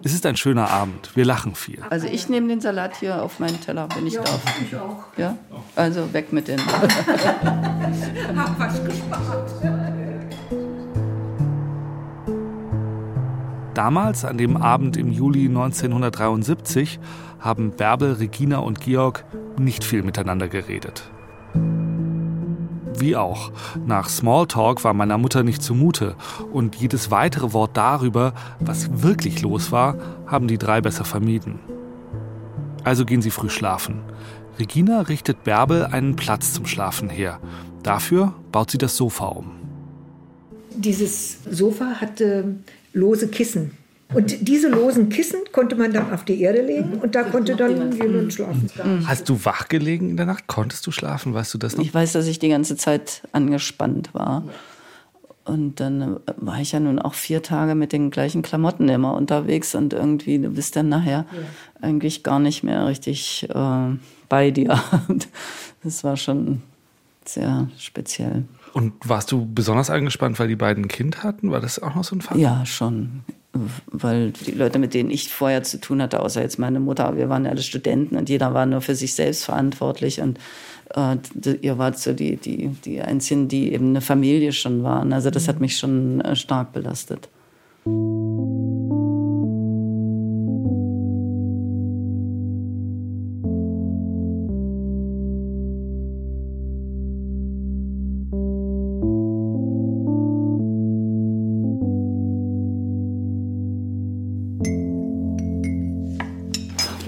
Es 0.03 0.13
ist 0.13 0.25
ein 0.25 0.37
schöner 0.37 0.69
Abend. 0.69 1.15
Wir 1.15 1.25
lachen 1.25 1.55
viel. 1.55 1.81
Also 1.89 2.07
ich 2.07 2.29
nehme 2.29 2.47
den 2.47 2.61
Salat 2.61 2.97
hier 2.97 3.23
auf 3.23 3.39
meinen 3.39 3.59
Teller, 3.59 3.87
wenn 3.95 4.05
ich 4.05 4.15
darf. 4.15 4.41
Ich 4.61 4.75
auch. 4.75 5.05
Ja? 5.17 5.37
Also 5.75 6.13
weg 6.13 6.31
mit 6.31 6.47
den. 6.47 6.59
Damals, 13.77 14.25
an 14.25 14.39
dem 14.39 14.57
Abend 14.57 14.97
im 14.97 15.11
Juli 15.11 15.45
1973, 15.45 16.99
haben 17.39 17.69
Bärbel, 17.69 18.13
Regina 18.13 18.57
und 18.57 18.81
Georg 18.81 19.23
nicht 19.59 19.83
viel 19.83 20.01
miteinander 20.01 20.47
geredet. 20.47 21.03
Wie 22.97 23.15
auch, 23.15 23.51
nach 23.85 24.09
Smalltalk 24.09 24.83
war 24.83 24.95
meiner 24.95 25.19
Mutter 25.19 25.43
nicht 25.43 25.61
zumute 25.61 26.15
und 26.51 26.75
jedes 26.77 27.11
weitere 27.11 27.53
Wort 27.53 27.77
darüber, 27.77 28.33
was 28.59 29.03
wirklich 29.03 29.43
los 29.43 29.71
war, 29.71 29.95
haben 30.25 30.47
die 30.47 30.57
drei 30.57 30.81
besser 30.81 31.05
vermieden. 31.05 31.59
Also 32.83 33.05
gehen 33.05 33.21
sie 33.21 33.29
früh 33.29 33.51
schlafen. 33.51 34.01
Regina 34.57 35.01
richtet 35.01 35.43
Bärbel 35.43 35.85
einen 35.85 36.15
Platz 36.15 36.51
zum 36.51 36.65
Schlafen 36.65 37.11
her. 37.11 37.39
Dafür 37.83 38.33
baut 38.51 38.71
sie 38.71 38.79
das 38.79 38.97
Sofa 38.97 39.27
um. 39.27 39.51
Dieses 40.75 41.43
Sofa 41.43 42.01
hatte 42.01 42.55
lose 42.97 43.27
Kissen. 43.27 43.71
Und 44.13 44.47
diese 44.47 44.69
losen 44.69 45.09
Kissen 45.09 45.39
konnte 45.51 45.75
man 45.75 45.91
dann 45.91 46.13
auf 46.13 46.23
die 46.23 46.41
Erde 46.41 46.61
legen 46.61 46.93
und 47.01 47.13
da 47.13 47.23
konnte 47.23 47.57
dann 47.57 47.91
jemand 47.91 48.31
schlafen. 48.31 48.69
Hast 49.05 49.27
du 49.27 49.43
wach 49.43 49.67
gelegen 49.67 50.09
in 50.09 50.17
der 50.17 50.25
Nacht? 50.25 50.47
Konntest 50.47 50.87
du 50.87 50.91
schlafen? 50.91 51.33
Weißt 51.33 51.53
du 51.53 51.57
das 51.57 51.75
noch? 51.75 51.83
Ich 51.83 51.93
weiß, 51.93 52.13
dass 52.13 52.25
ich 52.27 52.39
die 52.39 52.47
ganze 52.47 52.77
Zeit 52.77 53.23
angespannt 53.33 54.13
war. 54.13 54.43
Und 55.43 55.79
dann 55.79 56.01
äh, 56.01 56.33
war 56.37 56.59
ich 56.59 56.73
ja 56.73 56.79
nun 56.79 56.99
auch 56.99 57.13
vier 57.13 57.41
Tage 57.41 57.75
mit 57.75 57.93
den 57.93 58.11
gleichen 58.11 58.41
Klamotten 58.41 58.89
immer 58.89 59.13
unterwegs 59.13 59.75
und 59.75 59.93
irgendwie, 59.93 60.39
du 60.39 60.49
bist 60.49 60.75
dann 60.75 60.89
nachher 60.89 61.25
eigentlich 61.81 62.23
gar 62.23 62.39
nicht 62.39 62.63
mehr 62.63 62.85
richtig 62.85 63.47
äh, 63.49 63.95
bei 64.29 64.51
dir. 64.51 64.81
Und 65.07 65.27
Das 65.83 66.03
war 66.03 66.17
schon 66.17 66.61
sehr 67.25 67.69
speziell. 67.77 68.43
Und 68.73 68.93
warst 69.03 69.31
du 69.31 69.47
besonders 69.51 69.89
angespannt, 69.89 70.39
weil 70.39 70.47
die 70.47 70.55
beiden 70.55 70.85
ein 70.85 70.87
Kind 70.87 71.23
hatten? 71.23 71.51
War 71.51 71.61
das 71.61 71.81
auch 71.81 71.95
noch 71.95 72.03
so 72.03 72.15
ein 72.15 72.21
Fall? 72.21 72.39
Ja, 72.39 72.65
schon. 72.65 73.23
Weil 73.87 74.31
die 74.31 74.51
Leute, 74.51 74.77
mit 74.77 74.93
denen 74.93 75.09
ich 75.09 75.29
vorher 75.29 75.63
zu 75.63 75.79
tun 75.79 76.01
hatte, 76.01 76.19
außer 76.19 76.41
jetzt 76.41 76.59
meine 76.59 76.79
Mutter, 76.79 77.17
wir 77.17 77.29
waren 77.29 77.45
ja 77.45 77.51
alle 77.51 77.63
Studenten 77.63 78.15
und 78.15 78.29
jeder 78.29 78.53
war 78.53 78.65
nur 78.65 78.81
für 78.81 78.95
sich 78.95 79.13
selbst 79.13 79.45
verantwortlich. 79.45 80.21
Und 80.21 80.37
äh, 80.95 81.17
ihr 81.61 81.77
wart 81.77 81.97
so 81.97 82.13
die, 82.13 82.37
die, 82.37 82.67
die 82.85 83.01
Einzigen, 83.01 83.47
die 83.47 83.73
eben 83.73 83.89
eine 83.89 84.01
Familie 84.01 84.51
schon 84.51 84.83
waren. 84.83 85.13
Also 85.13 85.31
das 85.31 85.47
hat 85.47 85.59
mich 85.59 85.77
schon 85.77 86.21
äh, 86.21 86.35
stark 86.35 86.73
belastet. 86.73 87.29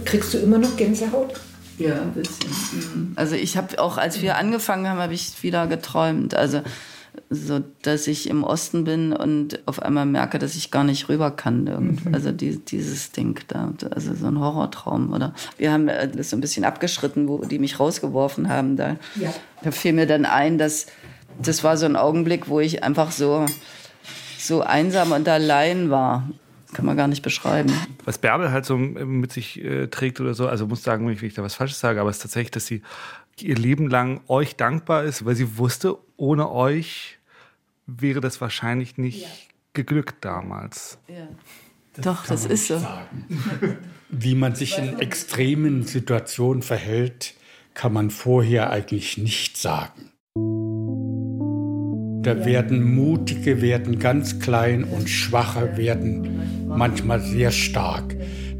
Kriegst 0.09 0.33
du 0.33 0.39
immer 0.39 0.57
noch 0.57 0.75
Gänsehaut? 0.75 1.33
Ja, 1.77 2.01
ein 2.01 2.11
bisschen. 2.11 3.13
Also 3.15 3.35
ich 3.35 3.55
habe 3.57 3.79
auch, 3.79 3.97
als 3.97 4.21
wir 4.21 4.37
angefangen 4.37 4.87
haben, 4.87 4.99
habe 4.99 5.13
ich 5.13 5.41
wieder 5.43 5.67
geträumt. 5.67 6.33
Also 6.35 6.61
so, 7.29 7.61
dass 7.83 8.07
ich 8.07 8.29
im 8.29 8.43
Osten 8.43 8.83
bin 8.83 9.13
und 9.13 9.59
auf 9.65 9.81
einmal 9.81 10.05
merke, 10.05 10.39
dass 10.39 10.55
ich 10.55 10.71
gar 10.71 10.83
nicht 10.83 11.09
rüber 11.09 11.31
kann. 11.31 11.63
Mhm. 11.63 12.13
Also 12.13 12.31
die, 12.31 12.57
dieses 12.57 13.11
Ding 13.11 13.39
da, 13.47 13.71
also 13.91 14.13
so 14.13 14.27
ein 14.27 14.39
Horrortraum. 14.39 15.13
Oder 15.13 15.33
wir 15.57 15.71
haben 15.71 15.87
äh, 15.87 16.07
das 16.09 16.31
so 16.31 16.37
ein 16.37 16.41
bisschen 16.41 16.65
abgeschritten, 16.65 17.27
wo 17.27 17.45
die 17.45 17.59
mich 17.59 17.79
rausgeworfen 17.79 18.49
haben. 18.49 18.77
Da, 18.77 18.95
Ja. 19.15 19.33
da 19.63 19.71
fiel 19.71 19.93
mir 19.93 20.07
dann 20.07 20.25
ein, 20.25 20.57
dass 20.57 20.87
das 21.41 21.63
war 21.63 21.77
so 21.77 21.85
ein 21.85 21.95
Augenblick, 21.95 22.49
wo 22.49 22.59
ich 22.59 22.83
einfach 22.83 23.11
so 23.11 23.45
so 24.37 24.61
einsam 24.61 25.11
und 25.11 25.27
allein 25.27 25.89
war. 25.89 26.27
Kann 26.73 26.85
man 26.85 26.95
gar 26.95 27.07
nicht 27.07 27.23
beschreiben. 27.23 27.73
Was 28.05 28.19
Bärbel 28.19 28.51
halt 28.51 28.65
so 28.65 28.77
mit 28.77 29.31
sich 29.31 29.63
äh, 29.63 29.87
trägt 29.87 30.21
oder 30.21 30.35
so, 30.35 30.47
also 30.47 30.67
muss 30.67 30.83
sagen, 30.83 31.07
wenn 31.07 31.17
ich 31.25 31.33
da 31.33 31.41
was 31.41 31.55
Falsches 31.55 31.79
sage, 31.79 31.99
aber 31.99 32.09
es 32.09 32.17
ist 32.17 32.23
tatsächlich, 32.23 32.51
dass 32.51 32.67
sie 32.67 32.83
ihr 33.41 33.55
Leben 33.55 33.89
lang 33.89 34.21
euch 34.27 34.55
dankbar 34.55 35.03
ist, 35.03 35.25
weil 35.25 35.35
sie 35.35 35.57
wusste, 35.57 35.97
ohne 36.17 36.51
euch 36.51 37.17
wäre 37.87 38.21
das 38.21 38.39
wahrscheinlich 38.41 38.97
nicht 38.97 39.27
geglückt 39.73 40.23
damals. 40.25 40.99
Doch, 41.97 42.25
das 42.25 42.45
ist 42.45 42.67
so. 42.67 42.81
Wie 44.09 44.35
man 44.35 44.55
sich 44.55 44.77
in 44.77 44.99
extremen 44.99 45.83
Situationen 45.83 46.61
verhält, 46.61 47.33
kann 47.73 47.93
man 47.93 48.09
vorher 48.09 48.71
eigentlich 48.71 49.17
nicht 49.17 49.57
sagen. 49.57 50.11
Da 52.21 52.45
werden 52.45 52.95
Mutige 52.95 53.61
werden 53.61 53.97
ganz 53.99 54.39
klein 54.39 54.83
und 54.83 55.09
Schwache 55.09 55.77
werden 55.77 56.27
manchmal 56.67 57.21
sehr 57.21 57.51
stark. 57.51 58.15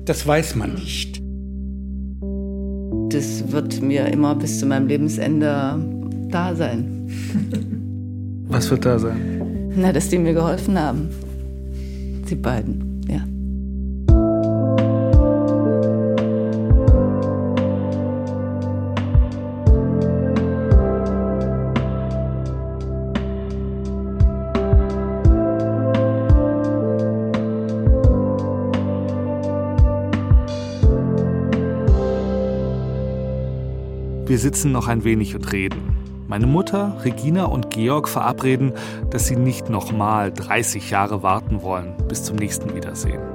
Das 0.06 0.26
weiß 0.26 0.56
man 0.56 0.76
nicht. 0.76 1.22
Das 3.14 3.52
wird 3.52 3.82
mir 3.82 4.06
immer 4.06 4.36
bis 4.36 4.60
zu 4.60 4.66
meinem 4.66 4.88
Lebensende 4.88 5.78
da 6.30 6.56
sein. 6.56 7.10
Was 8.48 8.72
wird 8.72 8.86
da 8.86 8.98
sein? 8.98 9.72
Na, 9.76 9.92
dass 9.92 10.10
die 10.10 10.18
mir 10.18 10.34
geholfen 10.34 10.80
haben. 10.80 11.10
Die 12.30 12.36
beiden, 12.36 12.89
Wir 34.40 34.44
sitzen 34.44 34.72
noch 34.72 34.88
ein 34.88 35.04
wenig 35.04 35.36
und 35.36 35.52
reden. 35.52 35.98
Meine 36.30 36.48
Mutter, 36.48 36.96
Regina 37.04 37.44
und 37.44 37.72
Georg 37.72 38.08
verabreden, 38.08 38.72
dass 39.10 39.28
sie 39.28 39.36
nicht 39.36 39.70
nochmal 39.70 40.32
30 40.32 40.92
Jahre 40.92 41.22
warten 41.24 41.62
wollen 41.62 41.94
bis 42.08 42.24
zum 42.24 42.38
nächsten 42.38 42.74
Wiedersehen. 42.74 43.20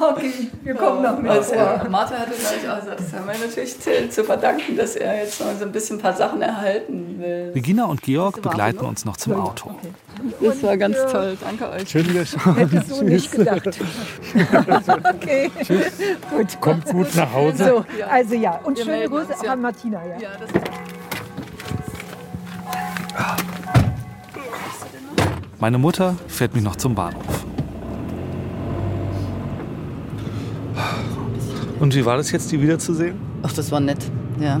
Okay, 0.00 0.50
wir 0.62 0.74
kommen 0.74 1.02
noch 1.02 1.18
mit. 1.18 1.30
Also, 1.30 1.54
Martha 1.88 2.16
hatte 2.16 2.32
gleich 2.32 2.70
auch 2.70 2.80
gesagt, 2.80 3.00
das 3.00 3.12
haben 3.14 3.26
wir 3.26 3.46
natürlich 3.46 3.78
Till 3.78 4.10
zu 4.10 4.22
verdanken, 4.22 4.76
dass 4.76 4.96
er 4.96 5.24
jetzt 5.24 5.40
noch 5.40 5.46
so 5.58 5.64
ein 5.64 5.72
bisschen 5.72 5.96
ein 5.96 6.02
paar 6.02 6.12
Sachen 6.12 6.42
erhalten 6.42 7.18
will. 7.18 7.52
Regina 7.54 7.86
und 7.86 8.02
Georg 8.02 8.42
begleiten 8.42 8.84
uns 8.84 9.06
noch 9.06 9.16
zum 9.16 9.34
Auto. 9.34 9.74
Das 10.40 10.62
war 10.62 10.76
ganz 10.76 10.96
toll, 11.10 11.36
danke 11.40 11.70
euch. 11.70 11.88
Schön. 11.88 12.04
Hättest 12.56 12.90
du 12.90 13.04
nicht 13.04 13.32
gedacht. 13.36 13.66
okay. 15.14 15.50
Gut. 16.30 16.60
Kommt 16.60 16.86
gut 16.86 17.14
nach 17.14 17.32
Hause. 17.32 17.64
So, 17.64 17.84
also 18.08 18.34
ja, 18.34 18.60
und 18.64 18.78
Wir 18.78 18.84
schöne 18.84 19.08
Grüße 19.08 19.26
uns, 19.28 19.40
auch 19.40 19.44
ja. 19.44 19.52
an 19.52 19.60
Martina. 19.60 20.00
Ja. 20.06 20.18
Ja, 20.18 20.30
das 20.38 20.50
Meine 25.60 25.78
Mutter 25.78 26.16
fährt 26.28 26.54
mich 26.54 26.62
noch 26.62 26.76
zum 26.76 26.94
Bahnhof. 26.94 27.44
Und 31.80 31.94
wie 31.94 32.04
war 32.04 32.16
das 32.16 32.30
jetzt, 32.30 32.50
die 32.52 32.60
wiederzusehen? 32.60 33.16
Ach, 33.42 33.52
das 33.52 33.70
war 33.70 33.80
nett, 33.80 33.98
ja. 34.40 34.60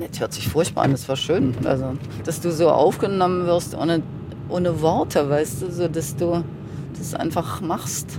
Nett 0.00 0.18
hört 0.18 0.32
sich 0.32 0.48
furchtbar 0.48 0.84
an, 0.84 0.92
das 0.92 1.06
war 1.10 1.16
schön. 1.16 1.54
Also, 1.64 1.92
dass 2.24 2.40
du 2.40 2.50
so 2.50 2.70
aufgenommen 2.70 3.44
wirst 3.46 3.74
ohne, 3.76 4.02
ohne 4.48 4.80
Worte, 4.80 5.28
weißt 5.28 5.60
du, 5.60 5.70
so 5.70 5.88
dass 5.88 6.16
du 6.16 6.42
das 6.98 7.12
einfach 7.14 7.60
machst. 7.60 8.18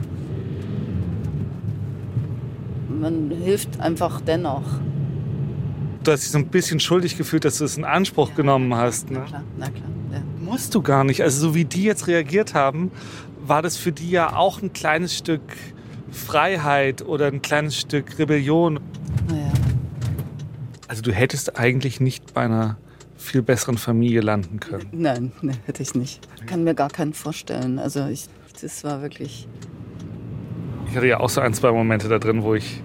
Man 2.87 3.31
hilft 3.31 3.79
einfach 3.79 4.21
dennoch. 4.21 4.61
Du 6.03 6.11
hast 6.11 6.21
dich 6.21 6.29
so 6.31 6.37
ein 6.37 6.47
bisschen 6.47 6.79
schuldig 6.79 7.17
gefühlt, 7.17 7.45
dass 7.45 7.57
du 7.57 7.65
es 7.65 7.77
in 7.77 7.83
Anspruch 7.83 8.35
genommen 8.35 8.75
hast. 8.75 9.09
Na 9.09 9.19
Ne? 9.21 9.25
klar, 9.25 9.43
na 9.57 9.69
klar. 9.69 9.89
Ja. 10.11 10.21
Musst 10.39 10.75
du 10.75 10.81
gar 10.83 11.03
nicht. 11.03 11.23
Also 11.23 11.47
so 11.47 11.55
wie 11.55 11.65
die 11.65 11.83
jetzt 11.83 12.05
reagiert 12.05 12.53
haben, 12.53 12.91
war 13.43 13.63
das 13.63 13.77
für 13.77 13.91
die 13.91 14.11
ja 14.11 14.35
auch 14.35 14.61
ein 14.61 14.71
kleines 14.71 15.17
Stück 15.17 15.41
Freiheit 16.11 17.01
oder 17.03 17.25
ein 17.25 17.41
kleines 17.41 17.75
Stück 17.75 18.19
Rebellion. 18.19 18.79
Also 20.91 21.03
du 21.03 21.13
hättest 21.13 21.57
eigentlich 21.57 22.01
nicht 22.01 22.33
bei 22.33 22.41
einer 22.41 22.75
viel 23.15 23.41
besseren 23.41 23.77
Familie 23.77 24.19
landen 24.19 24.59
können. 24.59 24.87
Nein, 24.91 25.31
nee, 25.41 25.53
hätte 25.65 25.81
ich 25.81 25.95
nicht. 25.95 26.19
Kann 26.47 26.65
mir 26.65 26.73
gar 26.73 26.89
keinen 26.89 27.13
vorstellen. 27.13 27.79
Also 27.79 28.07
ich, 28.07 28.25
das 28.61 28.83
war 28.83 29.01
wirklich. 29.01 29.47
Ich 30.89 30.97
hatte 30.97 31.07
ja 31.07 31.21
auch 31.21 31.29
so 31.29 31.39
ein, 31.39 31.53
zwei 31.53 31.71
Momente 31.71 32.09
da 32.09 32.19
drin, 32.19 32.43
wo 32.43 32.55
ich 32.55 32.81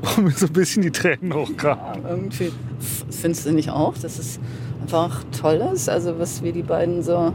wo 0.00 0.22
mir 0.22 0.30
so 0.30 0.46
ein 0.46 0.52
bisschen 0.54 0.80
die 0.80 0.90
Tränen 0.92 1.34
hochkamen. 1.34 2.02
Irgendwie 2.08 2.46
f- 2.80 3.04
findest 3.10 3.44
du 3.44 3.52
nicht 3.52 3.68
auch, 3.68 3.98
dass 3.98 4.18
es 4.18 4.40
einfach 4.80 5.22
toll 5.38 5.62
ist, 5.74 5.90
also 5.90 6.18
was 6.18 6.42
wir 6.42 6.52
die 6.54 6.62
beiden 6.62 7.02
so, 7.02 7.34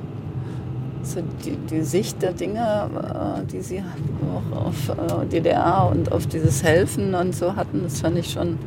so 1.03 1.21
die, 1.45 1.55
die 1.69 1.83
Sicht 1.83 2.24
der 2.24 2.33
Dinge, 2.33 2.89
äh, 3.39 3.45
die 3.45 3.62
sie 3.62 3.83
auch 4.51 4.65
auf 4.65 4.89
äh, 4.89 5.25
DDR 5.27 5.88
und 5.91 6.12
auf 6.12 6.25
dieses 6.25 6.63
Helfen 6.63 7.13
und 7.13 7.36
so 7.36 7.55
hatten, 7.55 7.83
das 7.83 8.01
fand 8.01 8.17
ich 8.17 8.31
schon 8.31 8.57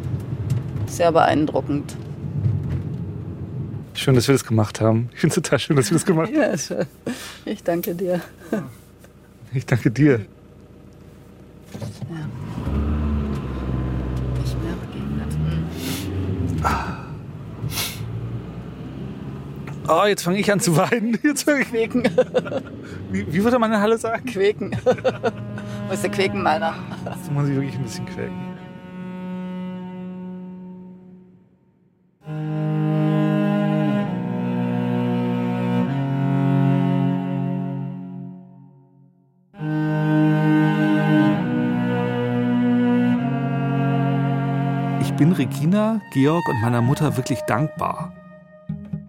sehr 0.91 1.13
beeindruckend. 1.13 1.97
Schön, 3.95 4.15
dass 4.15 4.29
wir 4.29 4.35
das 4.35 4.45
gemacht 4.45 4.81
haben. 4.81 5.11
Ich 5.13 5.21
finde 5.21 5.35
es 5.37 5.43
total 5.43 5.59
schön, 5.59 5.77
dass 5.77 5.91
wir 5.91 5.97
das 5.97 6.07
gemacht 6.07 6.29
haben. 6.29 6.41
Ja, 6.41 6.57
schön. 6.57 6.87
ich 7.45 7.63
danke 7.63 7.95
dir. 7.95 8.21
Ich 9.53 9.67
danke 9.67 9.91
dir. 9.91 10.21
Nicht 14.39 14.57
mehr 14.63 14.75
regnet. 14.95 15.37
Oh, 19.89 20.07
jetzt 20.07 20.23
fange 20.23 20.39
ich 20.39 20.53
an 20.53 20.61
zu 20.61 20.77
weinen. 20.77 21.19
Jetzt 21.23 21.49
ich, 21.49 21.69
Quäken, 21.69 22.05
wie, 23.11 23.33
wie 23.33 23.43
würde 23.45 23.59
man 23.59 23.71
in 23.71 23.73
der 23.73 23.81
Halle 23.81 23.99
sagen? 23.99 24.25
quäken. 24.25 24.77
Wo 24.85 25.93
ist 25.93 26.05
der 26.05 26.11
Quäkenmeiner? 26.11 26.75
Jetzt 27.05 27.33
muss 27.33 27.49
ich 27.49 27.55
wirklich 27.55 27.75
ein 27.75 27.83
bisschen 27.83 28.07
quäken. 28.07 28.50
Regina, 45.71 46.00
Georg 46.11 46.49
und 46.49 46.61
meiner 46.61 46.83
Mutter 46.83 47.17
wirklich 47.17 47.43
dankbar. 47.43 48.12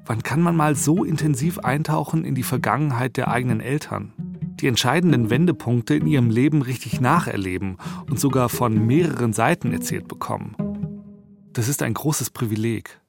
Wann 0.06 0.22
kann 0.22 0.41
man 0.41 0.56
mal 0.56 0.75
so 0.75 1.03
intensiv 1.03 1.58
eintauchen 1.58 2.24
in 2.24 2.36
die 2.36 2.44
Vergangenheit 2.44 3.18
der 3.18 3.30
eigenen 3.30 3.62
Eltern? 3.62 4.13
Die 4.60 4.68
entscheidenden 4.68 5.32
Wendepunkte 5.32 5.96
in 5.96 6.06
ihrem 6.06 6.30
Leben 6.30 6.62
richtig 6.62 7.01
nacherleben 7.01 7.77
und 8.08 8.20
sogar 8.20 8.48
von 8.48 8.86
mehreren 8.86 9.34
Seiten 9.34 9.74
erzählt 9.74 10.08
bekommen. 10.08 10.56
Das 11.51 11.68
ist 11.68 11.82
ein 11.82 11.96
großes 11.96 12.30
Privileg. 12.30 13.00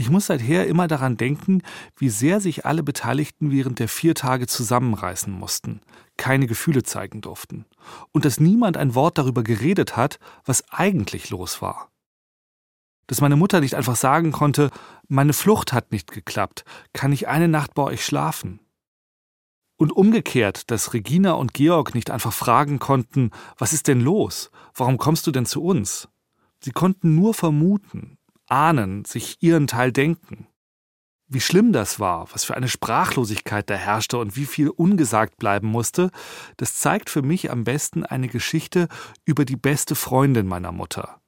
Ich 0.00 0.10
muss 0.10 0.26
seither 0.26 0.68
immer 0.68 0.86
daran 0.86 1.16
denken, 1.16 1.60
wie 1.96 2.08
sehr 2.08 2.40
sich 2.40 2.64
alle 2.64 2.84
Beteiligten 2.84 3.50
während 3.50 3.80
der 3.80 3.88
vier 3.88 4.14
Tage 4.14 4.46
zusammenreißen 4.46 5.32
mussten, 5.32 5.80
keine 6.16 6.46
Gefühle 6.46 6.84
zeigen 6.84 7.20
durften 7.20 7.64
und 8.12 8.24
dass 8.24 8.38
niemand 8.38 8.76
ein 8.76 8.94
Wort 8.94 9.18
darüber 9.18 9.42
geredet 9.42 9.96
hat, 9.96 10.20
was 10.44 10.62
eigentlich 10.70 11.30
los 11.30 11.62
war. 11.62 11.90
Dass 13.08 13.20
meine 13.20 13.34
Mutter 13.34 13.58
nicht 13.58 13.74
einfach 13.74 13.96
sagen 13.96 14.30
konnte, 14.30 14.70
meine 15.08 15.32
Flucht 15.32 15.72
hat 15.72 15.90
nicht 15.90 16.12
geklappt, 16.12 16.64
kann 16.92 17.10
ich 17.10 17.26
eine 17.26 17.48
Nacht 17.48 17.74
bei 17.74 17.82
euch 17.82 18.04
schlafen? 18.04 18.60
Und 19.78 19.90
umgekehrt, 19.90 20.70
dass 20.70 20.94
Regina 20.94 21.32
und 21.32 21.54
Georg 21.54 21.96
nicht 21.96 22.12
einfach 22.12 22.32
fragen 22.32 22.78
konnten, 22.78 23.32
was 23.56 23.72
ist 23.72 23.88
denn 23.88 24.00
los? 24.00 24.52
Warum 24.74 24.96
kommst 24.96 25.26
du 25.26 25.32
denn 25.32 25.46
zu 25.46 25.60
uns? 25.60 26.08
Sie 26.60 26.70
konnten 26.70 27.16
nur 27.16 27.34
vermuten, 27.34 28.17
ahnen, 28.50 29.04
sich 29.04 29.36
ihren 29.40 29.66
Teil 29.66 29.92
denken. 29.92 30.46
Wie 31.30 31.40
schlimm 31.40 31.72
das 31.72 32.00
war, 32.00 32.32
was 32.32 32.44
für 32.44 32.56
eine 32.56 32.68
Sprachlosigkeit 32.68 33.68
da 33.68 33.74
herrschte 33.74 34.16
und 34.16 34.34
wie 34.34 34.46
viel 34.46 34.70
ungesagt 34.70 35.36
bleiben 35.36 35.68
musste, 35.68 36.10
das 36.56 36.76
zeigt 36.76 37.10
für 37.10 37.20
mich 37.20 37.50
am 37.50 37.64
besten 37.64 38.02
eine 38.02 38.28
Geschichte 38.28 38.88
über 39.26 39.44
die 39.44 39.56
beste 39.56 39.94
Freundin 39.94 40.46
meiner 40.46 40.72
Mutter. 40.72 41.20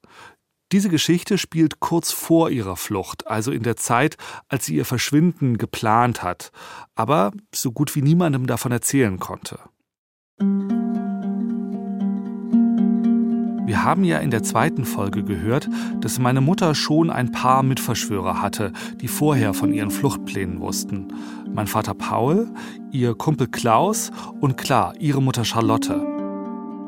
Diese 0.71 0.89
Geschichte 0.89 1.37
spielt 1.37 1.81
kurz 1.81 2.11
vor 2.11 2.49
ihrer 2.49 2.77
Flucht, 2.77 3.27
also 3.27 3.51
in 3.51 3.61
der 3.61 3.75
Zeit, 3.75 4.17
als 4.47 4.65
sie 4.65 4.75
ihr 4.75 4.85
Verschwinden 4.85 5.57
geplant 5.57 6.23
hat, 6.23 6.51
aber 6.95 7.31
so 7.53 7.71
gut 7.71 7.95
wie 7.95 8.01
niemandem 8.01 8.47
davon 8.47 8.71
erzählen 8.71 9.19
konnte. 9.19 9.59
Wir 13.71 13.85
haben 13.85 14.03
ja 14.03 14.17
in 14.17 14.31
der 14.31 14.43
zweiten 14.43 14.83
Folge 14.83 15.23
gehört, 15.23 15.69
dass 16.01 16.19
meine 16.19 16.41
Mutter 16.41 16.75
schon 16.75 17.09
ein 17.09 17.31
paar 17.31 17.63
Mitverschwörer 17.63 18.41
hatte, 18.41 18.73
die 18.99 19.07
vorher 19.07 19.53
von 19.53 19.71
ihren 19.71 19.91
Fluchtplänen 19.91 20.59
wussten. 20.59 21.07
Mein 21.53 21.67
Vater 21.67 21.93
Paul, 21.93 22.49
ihr 22.91 23.15
Kumpel 23.15 23.47
Klaus 23.47 24.11
und 24.41 24.57
klar, 24.57 24.93
ihre 24.99 25.21
Mutter 25.21 25.45
Charlotte. 25.45 26.05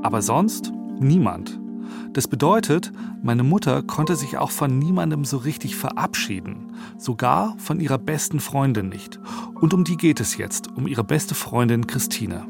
Aber 0.01 0.21
sonst 0.21 0.73
niemand. 0.99 1.57
Das 2.11 2.27
bedeutet, 2.27 2.91
meine 3.21 3.43
Mutter 3.43 3.81
konnte 3.81 4.17
sich 4.17 4.37
auch 4.37 4.51
von 4.51 4.77
niemandem 4.77 5.23
so 5.23 5.37
richtig 5.37 5.77
verabschieden, 5.77 6.73
sogar 6.97 7.55
von 7.59 7.79
ihrer 7.79 7.97
besten 7.97 8.41
Freundin 8.41 8.89
nicht. 8.89 9.21
Und 9.55 9.73
um 9.73 9.85
die 9.85 9.95
geht 9.95 10.19
es 10.19 10.35
jetzt, 10.35 10.67
um 10.75 10.85
ihre 10.85 11.05
beste 11.05 11.33
Freundin 11.33 11.87
Christine. 11.87 12.45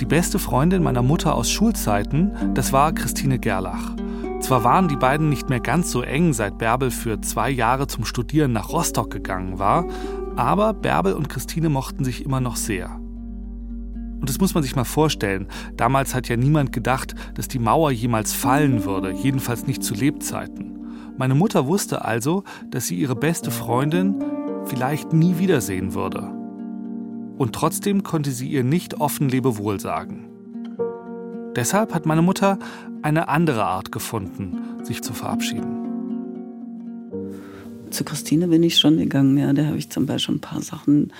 Die 0.00 0.04
beste 0.04 0.38
Freundin 0.38 0.82
meiner 0.82 1.00
Mutter 1.00 1.34
aus 1.34 1.50
Schulzeiten, 1.50 2.30
das 2.52 2.70
war 2.70 2.92
Christine 2.92 3.38
Gerlach. 3.38 3.96
Zwar 4.40 4.62
waren 4.62 4.88
die 4.88 4.96
beiden 4.96 5.30
nicht 5.30 5.48
mehr 5.48 5.60
ganz 5.60 5.90
so 5.90 6.02
eng, 6.02 6.34
seit 6.34 6.58
Bärbel 6.58 6.90
für 6.90 7.22
zwei 7.22 7.48
Jahre 7.48 7.86
zum 7.86 8.04
Studieren 8.04 8.52
nach 8.52 8.68
Rostock 8.68 9.10
gegangen 9.10 9.58
war, 9.58 9.86
aber 10.36 10.74
Bärbel 10.74 11.14
und 11.14 11.30
Christine 11.30 11.70
mochten 11.70 12.04
sich 12.04 12.26
immer 12.26 12.40
noch 12.40 12.56
sehr. 12.56 12.90
Und 14.20 14.28
das 14.28 14.38
muss 14.38 14.52
man 14.52 14.62
sich 14.62 14.76
mal 14.76 14.84
vorstellen. 14.84 15.46
Damals 15.78 16.14
hat 16.14 16.28
ja 16.28 16.36
niemand 16.36 16.72
gedacht, 16.72 17.14
dass 17.32 17.48
die 17.48 17.58
Mauer 17.58 17.90
jemals 17.90 18.34
fallen 18.34 18.84
würde, 18.84 19.12
jedenfalls 19.12 19.66
nicht 19.66 19.82
zu 19.82 19.94
Lebzeiten. 19.94 20.78
Meine 21.16 21.34
Mutter 21.34 21.66
wusste 21.66 22.04
also, 22.04 22.44
dass 22.70 22.86
sie 22.86 22.96
ihre 22.96 23.16
beste 23.16 23.50
Freundin 23.50 24.22
vielleicht 24.66 25.14
nie 25.14 25.38
wiedersehen 25.38 25.94
würde 25.94 26.35
und 27.36 27.54
trotzdem 27.54 28.02
konnte 28.02 28.30
sie 28.30 28.48
ihr 28.48 28.64
nicht 28.64 29.00
offen 29.00 29.28
Lebewohl 29.28 29.80
sagen. 29.80 30.26
Deshalb 31.54 31.94
hat 31.94 32.06
meine 32.06 32.22
Mutter 32.22 32.58
eine 33.02 33.28
andere 33.28 33.64
Art 33.64 33.92
gefunden, 33.92 34.58
sich 34.84 35.02
zu 35.02 35.12
verabschieden. 35.12 35.86
Zu 37.90 38.04
Christine 38.04 38.48
bin 38.48 38.62
ich 38.62 38.78
schon 38.78 38.98
gegangen, 38.98 39.38
ja. 39.38 39.52
Da 39.52 39.64
habe 39.66 39.78
ich 39.78 39.88
zum 39.88 40.06
Beispiel 40.06 40.34
ein 40.34 40.40
paar 40.40 40.60
Sachen 40.60 41.12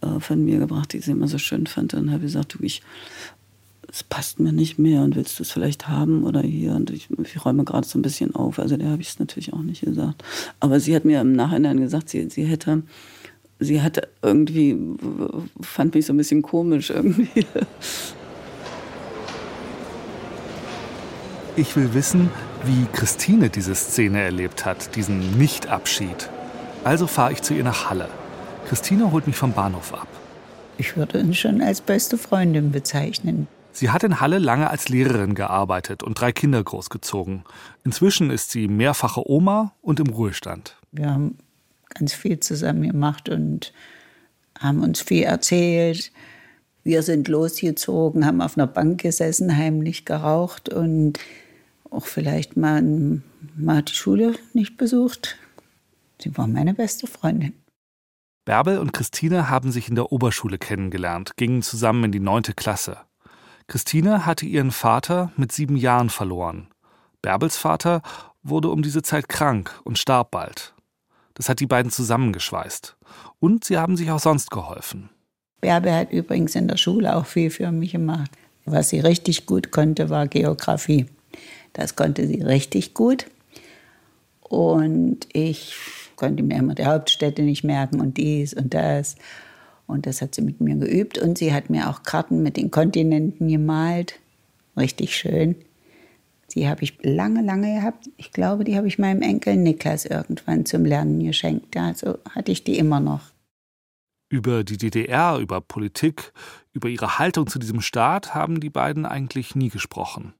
äh, 0.00 0.20
von 0.20 0.44
mir 0.44 0.58
gebracht, 0.58 0.92
die 0.92 0.98
sie 0.98 1.12
immer 1.12 1.28
so 1.28 1.38
schön 1.38 1.66
fand. 1.66 1.92
Dann 1.92 2.10
habe 2.10 2.22
gesagt, 2.22 2.54
du, 2.54 2.64
ich, 2.64 2.82
es 3.88 4.02
passt 4.02 4.40
mir 4.40 4.52
nicht 4.52 4.78
mehr 4.78 5.02
und 5.02 5.14
willst 5.14 5.38
du 5.38 5.44
es 5.44 5.52
vielleicht 5.52 5.86
haben 5.86 6.24
oder 6.24 6.40
hier? 6.40 6.74
Und 6.74 6.90
ich, 6.90 7.08
ich 7.22 7.44
räume 7.44 7.64
gerade 7.64 7.86
so 7.86 7.98
ein 7.98 8.02
bisschen 8.02 8.34
auf. 8.34 8.58
Also 8.58 8.76
der 8.76 8.88
habe 8.88 9.02
ich 9.02 9.10
es 9.10 9.18
natürlich 9.18 9.52
auch 9.52 9.62
nicht 9.62 9.82
gesagt. 9.82 10.24
Aber 10.58 10.80
sie 10.80 10.96
hat 10.96 11.04
mir 11.04 11.20
im 11.20 11.34
Nachhinein 11.34 11.78
gesagt, 11.78 12.08
sie, 12.08 12.28
sie 12.30 12.44
hätte 12.44 12.82
sie 13.64 13.82
hat 13.82 14.08
irgendwie, 14.22 14.78
fand 15.60 15.94
mich 15.94 16.06
so 16.06 16.12
ein 16.12 16.16
bisschen 16.16 16.42
komisch 16.42 16.90
irgendwie. 16.90 17.46
Ich 21.56 21.76
will 21.76 21.94
wissen, 21.94 22.30
wie 22.64 22.86
Christine 22.92 23.48
diese 23.48 23.74
Szene 23.74 24.20
erlebt 24.20 24.64
hat, 24.64 24.96
diesen 24.96 25.38
Nichtabschied. 25.38 26.28
Also 26.82 27.06
fahre 27.06 27.32
ich 27.32 27.42
zu 27.42 27.54
ihr 27.54 27.62
nach 27.62 27.88
Halle. 27.88 28.08
Christine 28.66 29.12
holt 29.12 29.26
mich 29.26 29.36
vom 29.36 29.52
Bahnhof 29.52 29.94
ab. 29.94 30.08
Ich 30.78 30.96
würde 30.96 31.20
uns 31.20 31.38
schon 31.38 31.62
als 31.62 31.80
beste 31.80 32.18
Freundin 32.18 32.72
bezeichnen. 32.72 33.46
Sie 33.70 33.90
hat 33.90 34.02
in 34.04 34.20
Halle 34.20 34.38
lange 34.38 34.70
als 34.70 34.88
Lehrerin 34.88 35.34
gearbeitet 35.34 36.02
und 36.02 36.20
drei 36.20 36.32
Kinder 36.32 36.62
großgezogen. 36.62 37.44
Inzwischen 37.84 38.30
ist 38.30 38.50
sie 38.50 38.68
mehrfache 38.68 39.28
Oma 39.28 39.72
und 39.82 40.00
im 40.00 40.08
Ruhestand. 40.08 40.76
Wir 40.92 41.10
haben 41.10 41.38
ganz 41.94 42.12
viel 42.12 42.40
zusammen 42.40 42.82
gemacht 42.82 43.28
und 43.28 43.72
haben 44.58 44.82
uns 44.82 45.00
viel 45.00 45.22
erzählt. 45.24 46.12
Wir 46.82 47.02
sind 47.02 47.28
losgezogen, 47.28 48.26
haben 48.26 48.40
auf 48.40 48.58
einer 48.58 48.66
Bank 48.66 49.00
gesessen, 49.00 49.56
heimlich 49.56 50.04
geraucht 50.04 50.68
und 50.68 51.18
auch 51.90 52.06
vielleicht 52.06 52.56
mal, 52.56 52.82
mal 53.56 53.82
die 53.82 53.94
Schule 53.94 54.34
nicht 54.52 54.76
besucht. 54.76 55.36
Sie 56.20 56.36
war 56.36 56.46
meine 56.46 56.74
beste 56.74 57.06
Freundin. 57.06 57.54
Bärbel 58.44 58.78
und 58.78 58.92
Christine 58.92 59.48
haben 59.48 59.72
sich 59.72 59.88
in 59.88 59.94
der 59.94 60.12
Oberschule 60.12 60.58
kennengelernt, 60.58 61.36
gingen 61.36 61.62
zusammen 61.62 62.04
in 62.04 62.12
die 62.12 62.20
neunte 62.20 62.52
Klasse. 62.52 62.98
Christine 63.66 64.26
hatte 64.26 64.44
ihren 64.44 64.70
Vater 64.70 65.32
mit 65.36 65.52
sieben 65.52 65.76
Jahren 65.76 66.10
verloren. 66.10 66.68
Bärbels 67.22 67.56
Vater 67.56 68.02
wurde 68.42 68.68
um 68.68 68.82
diese 68.82 69.00
Zeit 69.00 69.30
krank 69.30 69.80
und 69.84 69.98
starb 69.98 70.30
bald. 70.30 70.73
Das 71.34 71.48
hat 71.48 71.60
die 71.60 71.66
beiden 71.66 71.90
zusammengeschweißt. 71.90 72.96
Und 73.40 73.64
sie 73.64 73.76
haben 73.76 73.96
sich 73.96 74.10
auch 74.10 74.20
sonst 74.20 74.50
geholfen. 74.50 75.10
Bärbe 75.60 75.94
hat 75.94 76.12
übrigens 76.12 76.54
in 76.54 76.68
der 76.68 76.76
Schule 76.76 77.16
auch 77.16 77.26
viel 77.26 77.50
für 77.50 77.70
mich 77.72 77.92
gemacht. 77.92 78.30
Was 78.64 78.90
sie 78.90 79.00
richtig 79.00 79.46
gut 79.46 79.72
konnte, 79.72 80.10
war 80.10 80.28
Geografie. 80.28 81.06
Das 81.72 81.96
konnte 81.96 82.26
sie 82.26 82.40
richtig 82.40 82.94
gut. 82.94 83.26
Und 84.40 85.26
ich 85.32 85.74
konnte 86.16 86.42
mir 86.42 86.58
immer 86.58 86.74
die 86.74 86.86
Hauptstädte 86.86 87.42
nicht 87.42 87.64
merken 87.64 88.00
und 88.00 88.16
dies 88.16 88.54
und 88.54 88.72
das. 88.72 89.16
Und 89.86 90.06
das 90.06 90.22
hat 90.22 90.34
sie 90.34 90.42
mit 90.42 90.60
mir 90.60 90.76
geübt. 90.76 91.18
Und 91.18 91.38
sie 91.38 91.52
hat 91.52 91.68
mir 91.68 91.90
auch 91.90 92.02
Karten 92.04 92.42
mit 92.42 92.56
den 92.56 92.70
Kontinenten 92.70 93.48
gemalt. 93.48 94.20
Richtig 94.76 95.16
schön. 95.16 95.56
Die 96.54 96.68
habe 96.68 96.82
ich 96.84 96.98
lange, 97.02 97.42
lange 97.42 97.74
gehabt. 97.74 98.08
Ich 98.16 98.30
glaube, 98.30 98.64
die 98.64 98.76
habe 98.76 98.86
ich 98.86 98.98
meinem 98.98 99.22
Enkel 99.22 99.56
Niklas 99.56 100.04
irgendwann 100.04 100.66
zum 100.66 100.84
Lernen 100.84 101.22
geschenkt. 101.24 101.74
Ja, 101.74 101.94
so 101.94 102.18
hatte 102.30 102.52
ich 102.52 102.64
die 102.64 102.78
immer 102.78 103.00
noch. 103.00 103.32
Über 104.28 104.64
die 104.64 104.76
DDR, 104.76 105.38
über 105.38 105.60
Politik, 105.60 106.32
über 106.72 106.88
ihre 106.88 107.18
Haltung 107.18 107.46
zu 107.46 107.58
diesem 107.58 107.80
Staat 107.80 108.34
haben 108.34 108.60
die 108.60 108.70
beiden 108.70 109.06
eigentlich 109.06 109.54
nie 109.54 109.68
gesprochen. 109.68 110.34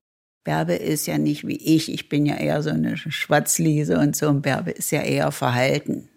Bärbe 0.44 0.74
ist 0.74 1.07
ja 1.07 1.18
nicht 1.18 1.46
wie 1.46 1.57
ich. 1.57 1.92
Ich 1.92 2.09
bin 2.09 2.27
ja 2.27 2.37
eher 2.37 2.62
so 2.62 2.70
eine 2.70 2.96
Schwatzliese 2.96 3.98
und 3.98 4.14
so. 4.14 4.29
Und 4.29 4.42
Bärbe 4.42 4.70
ist 4.70 4.90
ja 4.90 5.00
eher 5.00 5.33
verhalten 5.33 6.09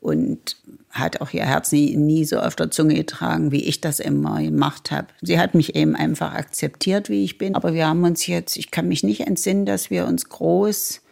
und 0.00 0.56
hat 0.90 1.20
auch 1.20 1.32
ihr 1.32 1.44
Herz 1.44 1.72
nie, 1.72 1.96
nie 1.96 2.24
so 2.24 2.38
auf 2.38 2.56
der 2.56 2.70
Zunge 2.70 2.94
getragen, 2.94 3.52
wie 3.52 3.64
ich 3.64 3.80
das 3.80 4.00
immer 4.00 4.40
gemacht 4.42 4.90
habe. 4.90 5.08
Sie 5.22 5.38
hat 5.38 5.54
mich 5.54 5.74
eben 5.74 5.96
einfach 5.96 6.34
akzeptiert, 6.34 7.08
wie 7.08 7.24
ich 7.24 7.38
bin. 7.38 7.54
Aber 7.54 7.74
wir 7.74 7.86
haben 7.86 8.04
uns 8.04 8.26
jetzt, 8.26 8.56
ich 8.56 8.70
kann 8.70 8.88
mich 8.88 9.02
nicht 9.02 9.20
entsinnen, 9.20 9.66
dass 9.66 9.90
wir 9.90 10.06
uns 10.06 10.28
groß 10.28 11.02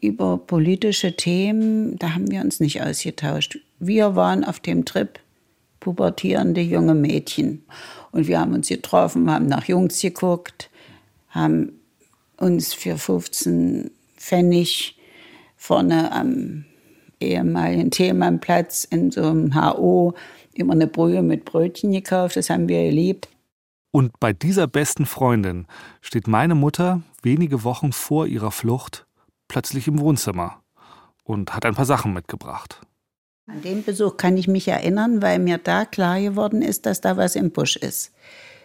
über 0.00 0.38
politische 0.38 1.16
Themen, 1.16 1.98
da 1.98 2.14
haben 2.14 2.30
wir 2.30 2.40
uns 2.40 2.60
nicht 2.60 2.82
ausgetauscht. 2.82 3.58
Wir 3.78 4.14
waren 4.16 4.44
auf 4.44 4.60
dem 4.60 4.84
Trip 4.84 5.18
pubertierende 5.80 6.60
junge 6.60 6.94
Mädchen. 6.94 7.64
Und 8.12 8.28
wir 8.28 8.40
haben 8.40 8.54
uns 8.54 8.68
getroffen, 8.68 9.30
haben 9.30 9.46
nach 9.46 9.64
Jungs 9.64 10.00
geguckt, 10.00 10.70
haben 11.30 11.72
uns 12.36 12.74
für 12.74 12.96
15 12.96 13.90
Pfennig 14.16 14.96
vorne 15.56 16.12
am 16.12 16.64
ehemaligen 17.24 17.90
Themannplatz 17.90 18.84
in 18.84 19.10
so 19.10 19.22
einem 19.22 19.54
HO 19.54 20.14
immer 20.54 20.74
eine 20.74 20.86
Brühe 20.86 21.22
mit 21.22 21.44
Brötchen 21.44 21.92
gekauft. 21.92 22.36
Das 22.36 22.50
haben 22.50 22.68
wir 22.68 22.84
geliebt. 22.84 23.28
Und 23.90 24.18
bei 24.18 24.32
dieser 24.32 24.66
besten 24.66 25.06
Freundin 25.06 25.66
steht 26.00 26.26
meine 26.26 26.54
Mutter 26.54 27.02
wenige 27.22 27.62
Wochen 27.64 27.92
vor 27.92 28.26
ihrer 28.26 28.50
Flucht 28.50 29.06
plötzlich 29.48 29.86
im 29.86 30.00
Wohnzimmer 30.00 30.60
und 31.22 31.54
hat 31.54 31.64
ein 31.64 31.74
paar 31.74 31.84
Sachen 31.84 32.12
mitgebracht. 32.12 32.80
An 33.46 33.62
den 33.62 33.84
Besuch 33.84 34.16
kann 34.16 34.36
ich 34.36 34.48
mich 34.48 34.68
erinnern, 34.68 35.22
weil 35.22 35.38
mir 35.38 35.58
da 35.58 35.84
klar 35.84 36.20
geworden 36.20 36.62
ist, 36.62 36.86
dass 36.86 37.00
da 37.00 37.16
was 37.16 37.36
im 37.36 37.50
Busch 37.50 37.76
ist. 37.76 38.12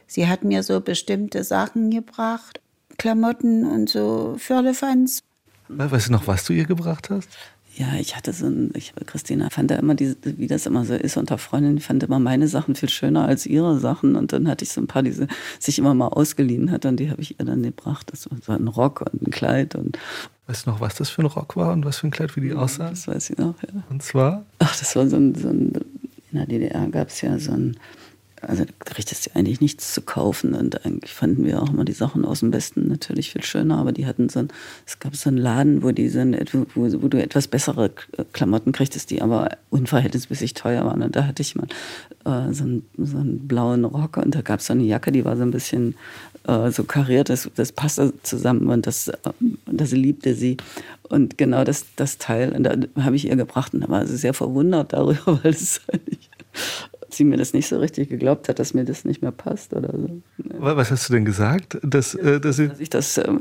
Sie 0.08 0.28
hat 0.28 0.44
mir 0.44 0.64
so 0.64 0.82
bestimmte 0.82 1.44
Sachen 1.44 1.92
gebracht, 1.92 2.62
Klamotten 2.98 3.66
und 3.66 3.90
so 3.90 4.36
Firlefanz. 4.40 5.24
Weißt 5.68 6.08
du 6.08 6.12
noch, 6.12 6.26
was 6.26 6.46
du 6.46 6.54
ihr 6.54 6.66
gebracht 6.66 7.10
hast? 7.10 7.30
Ja, 7.76 7.88
ich 8.00 8.16
hatte 8.16 8.34
so 8.34 8.48
ein, 8.48 8.72
ich, 8.76 8.94
Christina 9.06 9.50
fand 9.50 9.72
ja 9.72 9.78
immer, 9.78 9.96
diese, 9.96 10.18
wie 10.24 10.48
das 10.48 10.66
immer 10.66 10.86
so 10.86 10.96
ist 10.96 11.18
unter 11.18 11.38
Freundinnen, 11.38 11.78
die 11.78 11.82
fand 11.82 12.04
immer 12.04 12.20
meine 12.20 12.48
Sachen 12.48 12.76
viel 12.76 12.90
schöner 12.90 13.26
als 13.26 13.46
ihre 13.46 13.80
Sachen. 13.80 14.16
Und 14.16 14.34
dann 14.34 14.48
hatte 14.48 14.66
ich 14.66 14.72
so 14.72 14.82
ein 14.82 14.88
paar, 14.88 15.04
die 15.04 15.12
sie 15.12 15.28
sich 15.60 15.80
immer 15.80 15.94
mal 15.94 16.08
ausgeliehen 16.08 16.72
hat, 16.72 16.86
und 16.86 16.98
die 16.98 17.10
habe 17.10 17.22
ich 17.22 17.40
ihr 17.40 17.46
dann 17.46 17.64
gebracht. 17.64 18.12
Das 18.12 18.30
war 18.30 18.38
so 18.46 18.52
ein 18.52 18.68
Rock 18.68 19.02
und 19.02 19.28
ein 19.28 19.32
Kleid. 19.32 19.76
Und 19.76 19.98
weißt 20.48 20.66
du 20.66 20.72
noch, 20.72 20.82
was 20.82 20.96
das 20.96 21.10
für 21.10 21.22
ein 21.22 21.28
Rock 21.28 21.56
war 21.56 21.72
und 21.72 21.86
was 21.86 21.98
für 21.98 22.08
ein 22.08 22.12
Kleid, 22.12 22.36
wie 22.36 22.42
die 22.42 22.54
aussah? 22.54 22.90
Das 22.90 23.08
weiß 23.08 23.30
ich 23.30 23.38
noch, 23.38 23.56
ja. 23.64 23.84
Und 23.90 24.04
zwar? 24.04 24.46
Ach, 24.60 24.78
das 24.78 24.96
war 24.96 25.08
so 25.08 25.16
ein, 25.16 25.36
so 25.36 25.50
ein 25.50 25.74
in 26.32 26.38
der 26.38 26.46
DDR 26.46 26.88
gab 26.90 27.10
es 27.10 27.22
ja 27.22 27.38
so 27.40 27.52
ein 27.52 27.78
also 28.42 28.66
da 28.66 28.72
kriegtest 28.86 29.26
du 29.26 29.36
eigentlich 29.36 29.62
nichts 29.62 29.94
zu 29.94 30.02
kaufen. 30.02 30.54
Und 30.54 30.86
eigentlich 30.86 31.14
fanden 31.14 31.46
wir 31.46 31.62
auch 31.62 31.70
immer 31.70 31.86
die 31.86 31.94
Sachen 31.94 32.26
aus 32.26 32.40
dem 32.40 32.54
Westen 32.54 32.88
natürlich 32.88 33.32
viel 33.32 33.44
schöner, 33.44 33.78
aber 33.78 33.92
die 33.92 34.06
hatten 34.06 34.30
so 34.30 34.40
ein, 34.40 34.50
es 34.86 35.00
gab 35.00 35.16
so 35.16 35.30
einen 35.30 35.38
Laden, 35.38 35.84
wo 35.84 35.92
die 35.92 36.10
so 36.10 36.20
wo, 36.76 37.02
wo 37.02 37.08
du 37.08 37.22
etwas 37.22 37.48
bessere 37.48 37.92
Klamotten 38.34 38.72
kriegtest, 38.72 39.10
die 39.10 39.22
aber 39.22 39.58
unverhältnismäßig 39.70 40.54
teuer 40.54 40.86
waren. 40.86 41.02
Und 41.02 41.16
da 41.16 41.26
hatte 41.26 41.42
ich 41.42 41.56
mal 41.56 41.68
äh, 42.26 42.54
so, 42.54 42.64
einen, 42.64 42.86
so 42.98 43.18
einen 43.18 43.48
blauen 43.48 43.86
Rock 43.86 44.18
und 44.18 44.36
da 44.36 44.42
gab 44.42 44.60
es 44.60 44.68
so 44.68 44.74
eine 44.74 44.84
Jacke, 44.84 45.12
die 45.12 45.26
war 45.26 45.38
so 45.38 45.44
ein 45.44 45.52
bisschen 45.52 45.96
äh, 46.48 46.72
so 46.72 46.84
kariert, 46.84 47.30
das, 47.30 47.50
das 47.56 47.72
passte 47.72 48.14
zusammen 48.24 48.70
und 48.70 48.88
das, 48.88 49.10
äh, 49.10 49.18
das 49.66 49.92
liebte 49.92 50.34
sie. 50.36 50.58
Und 51.04 51.38
genau 51.38 51.64
das, 51.64 51.86
das 51.96 52.18
Teil, 52.18 52.54
und 52.54 52.64
da 52.64 52.76
habe 53.04 53.16
ich 53.16 53.28
ihr 53.28 53.36
gebracht 53.36 53.74
und 53.74 53.82
da 53.82 53.90
war 53.90 54.06
sie 54.06 54.18
sehr 54.18 54.34
verwundert 54.34 54.94
darüber, 54.94 55.40
weil 55.44 55.52
es 55.52 55.82
eigentlich 55.92 56.30
sie 57.14 57.24
mir 57.24 57.38
das 57.38 57.54
nicht 57.54 57.68
so 57.68 57.80
richtig 57.80 58.10
geglaubt 58.10 58.50
hat, 58.50 58.60
dass 58.60 58.74
mir 58.74 58.86
das 58.86 59.06
nicht 59.06 59.22
mehr 59.22 59.32
passt 59.32 59.74
oder 59.74 59.92
so. 59.92 60.22
Was 60.38 60.92
hast 60.92 61.10
du 61.10 61.14
denn 61.14 61.26
gesagt? 61.26 61.78
Dass, 61.82 62.16
äh, 62.16 62.40
dass, 62.40 62.58
dass 62.58 62.80
ich 62.80 62.90
das 62.90 63.18
äh, 63.18 63.32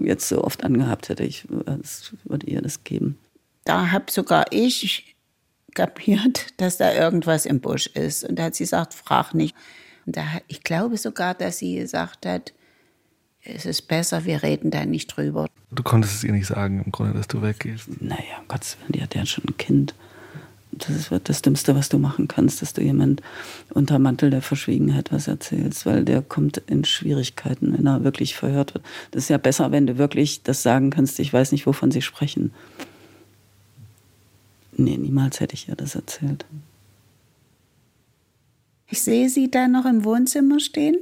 jetzt 0.00 0.28
so 0.28 0.42
oft 0.42 0.64
angehabt 0.64 1.08
hätte. 1.08 1.24
Ich 1.24 1.46
würde 1.48 2.46
ihr 2.46 2.62
das 2.62 2.84
geben. 2.84 3.18
Da 3.64 3.90
habe 3.90 4.10
sogar 4.10 4.46
ich 4.50 5.16
kapiert, 5.74 6.46
dass 6.56 6.76
da 6.76 6.92
irgendwas 6.92 7.46
im 7.46 7.60
Busch 7.60 7.86
ist. 7.88 8.24
Und 8.24 8.38
da 8.38 8.44
hat 8.44 8.54
sie 8.54 8.64
gesagt, 8.64 8.94
frag 8.94 9.34
nicht. 9.34 9.54
Und 10.06 10.16
da, 10.16 10.24
ich 10.46 10.62
glaube 10.62 10.96
sogar, 10.96 11.34
dass 11.34 11.58
sie 11.58 11.76
gesagt 11.76 12.26
hat, 12.26 12.52
es 13.42 13.66
ist 13.66 13.82
besser, 13.82 14.24
wir 14.24 14.42
reden 14.42 14.70
da 14.70 14.84
nicht 14.84 15.08
drüber. 15.08 15.46
Du 15.70 15.82
konntest 15.82 16.16
es 16.16 16.24
ihr 16.24 16.32
nicht 16.32 16.46
sagen, 16.46 16.82
im 16.84 16.92
Grunde, 16.92 17.14
dass 17.14 17.28
du 17.28 17.40
weggehst. 17.40 17.88
Naja, 18.00 18.42
Gott, 18.48 18.76
die 18.88 19.02
hat 19.02 19.14
ja 19.14 19.24
schon 19.24 19.44
ein 19.48 19.56
Kind 19.56 19.94
das 20.78 21.10
ist 21.10 21.10
das 21.24 21.42
Dümmste, 21.42 21.74
was 21.74 21.88
du 21.88 21.98
machen 21.98 22.28
kannst, 22.28 22.62
dass 22.62 22.72
du 22.72 22.82
jemand 22.82 23.22
unter 23.70 23.98
Mantel 23.98 24.30
der 24.30 24.42
Verschwiegenheit 24.42 25.12
was 25.12 25.28
erzählst, 25.28 25.86
weil 25.86 26.04
der 26.04 26.22
kommt 26.22 26.58
in 26.66 26.84
Schwierigkeiten, 26.84 27.72
wenn 27.76 27.86
er 27.86 28.04
wirklich 28.04 28.34
verhört 28.34 28.74
wird. 28.74 28.84
Das 29.10 29.24
ist 29.24 29.30
ja 29.30 29.38
besser, 29.38 29.72
wenn 29.72 29.86
du 29.86 29.98
wirklich 29.98 30.42
das 30.42 30.62
sagen 30.62 30.90
kannst, 30.90 31.18
ich 31.18 31.32
weiß 31.32 31.52
nicht, 31.52 31.66
wovon 31.66 31.90
sie 31.90 32.02
sprechen. 32.02 32.52
Nee, 34.76 34.96
niemals 34.96 35.40
hätte 35.40 35.54
ich 35.54 35.68
ihr 35.68 35.76
das 35.76 35.94
erzählt. 35.94 36.44
Ich 38.90 39.02
sehe 39.02 39.28
sie 39.28 39.50
da 39.50 39.68
noch 39.68 39.84
im 39.84 40.04
Wohnzimmer 40.04 40.60
stehen 40.60 40.96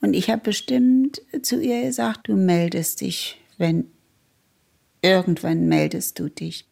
und 0.00 0.14
ich 0.14 0.30
habe 0.30 0.42
bestimmt 0.42 1.20
zu 1.42 1.60
ihr 1.60 1.82
gesagt, 1.82 2.28
du 2.28 2.36
meldest 2.36 3.00
dich, 3.00 3.38
wenn 3.58 3.90
irgendwann 5.02 5.68
meldest 5.68 6.18
du 6.18 6.28
dich. 6.28 6.66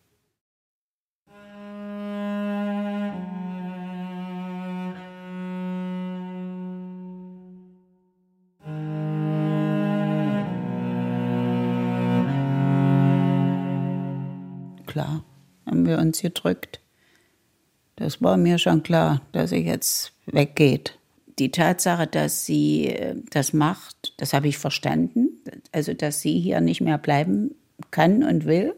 Klar, 14.90 15.24
haben 15.66 15.87
wir 15.87 15.98
uns 15.98 16.20
gedrückt. 16.20 16.81
Das 17.96 18.20
war 18.20 18.37
mir 18.37 18.59
schon 18.59 18.83
klar, 18.83 19.22
dass 19.33 19.50
sie 19.50 19.59
jetzt 19.59 20.12
weggeht. 20.26 20.98
Die 21.38 21.50
Tatsache, 21.50 22.07
dass 22.07 22.44
sie 22.44 22.88
äh, 22.88 23.14
das 23.31 23.53
macht, 23.53 24.14
das 24.18 24.33
habe 24.33 24.48
ich 24.48 24.59
verstanden. 24.59 25.29
Also, 25.72 25.94
dass 25.94 26.20
sie 26.20 26.38
hier 26.40 26.61
nicht 26.61 26.81
mehr 26.81 26.98
bleiben 26.98 27.55
kann 27.90 28.24
und 28.24 28.46
will. 28.46 28.74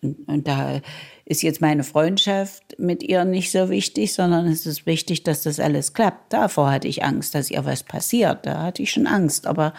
Und, 0.00 0.28
und, 0.28 0.46
da 0.46 0.80
ist 1.24 1.42
jetzt 1.42 1.60
meine 1.60 1.82
Freundschaft 1.82 2.78
mit 2.78 3.02
ihr 3.02 3.24
nicht 3.24 3.50
so 3.50 3.68
wichtig, 3.68 4.14
sondern 4.14 4.46
es 4.46 4.64
ist 4.64 4.86
wichtig, 4.86 5.24
dass 5.24 5.42
das 5.42 5.58
alles 5.58 5.92
klappt. 5.92 6.32
Davor 6.32 6.70
hatte 6.70 6.88
ich 6.88 7.04
Angst, 7.04 7.34
dass 7.34 7.50
ihr 7.50 7.64
was 7.64 7.82
passiert. 7.82 8.46
Da 8.46 8.62
hatte 8.62 8.82
ich 8.82 8.92
schon 8.92 9.06
Angst. 9.06 9.46
Aber 9.46 9.74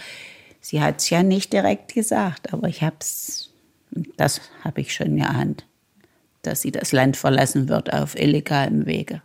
sie 0.59 0.81
hat 0.81 0.97
es 0.97 1.09
ja 1.09 1.23
nicht 1.23 1.53
direkt 1.53 1.93
gesagt. 1.93 2.53
Aber 2.53 2.67
ich 2.67 2.83
habe 2.83 2.97
es, 2.99 3.53
das 4.17 4.41
habe 4.63 4.81
ich 4.81 4.93
schon 4.93 5.15
geahnt 5.15 5.63
dass 6.41 6.61
sie 6.61 6.71
das 6.71 6.91
Land 6.91 7.17
verlassen 7.17 7.69
wird 7.69 7.91
auf 7.93 8.17
illegalem 8.17 8.85
Wege. 8.85 9.21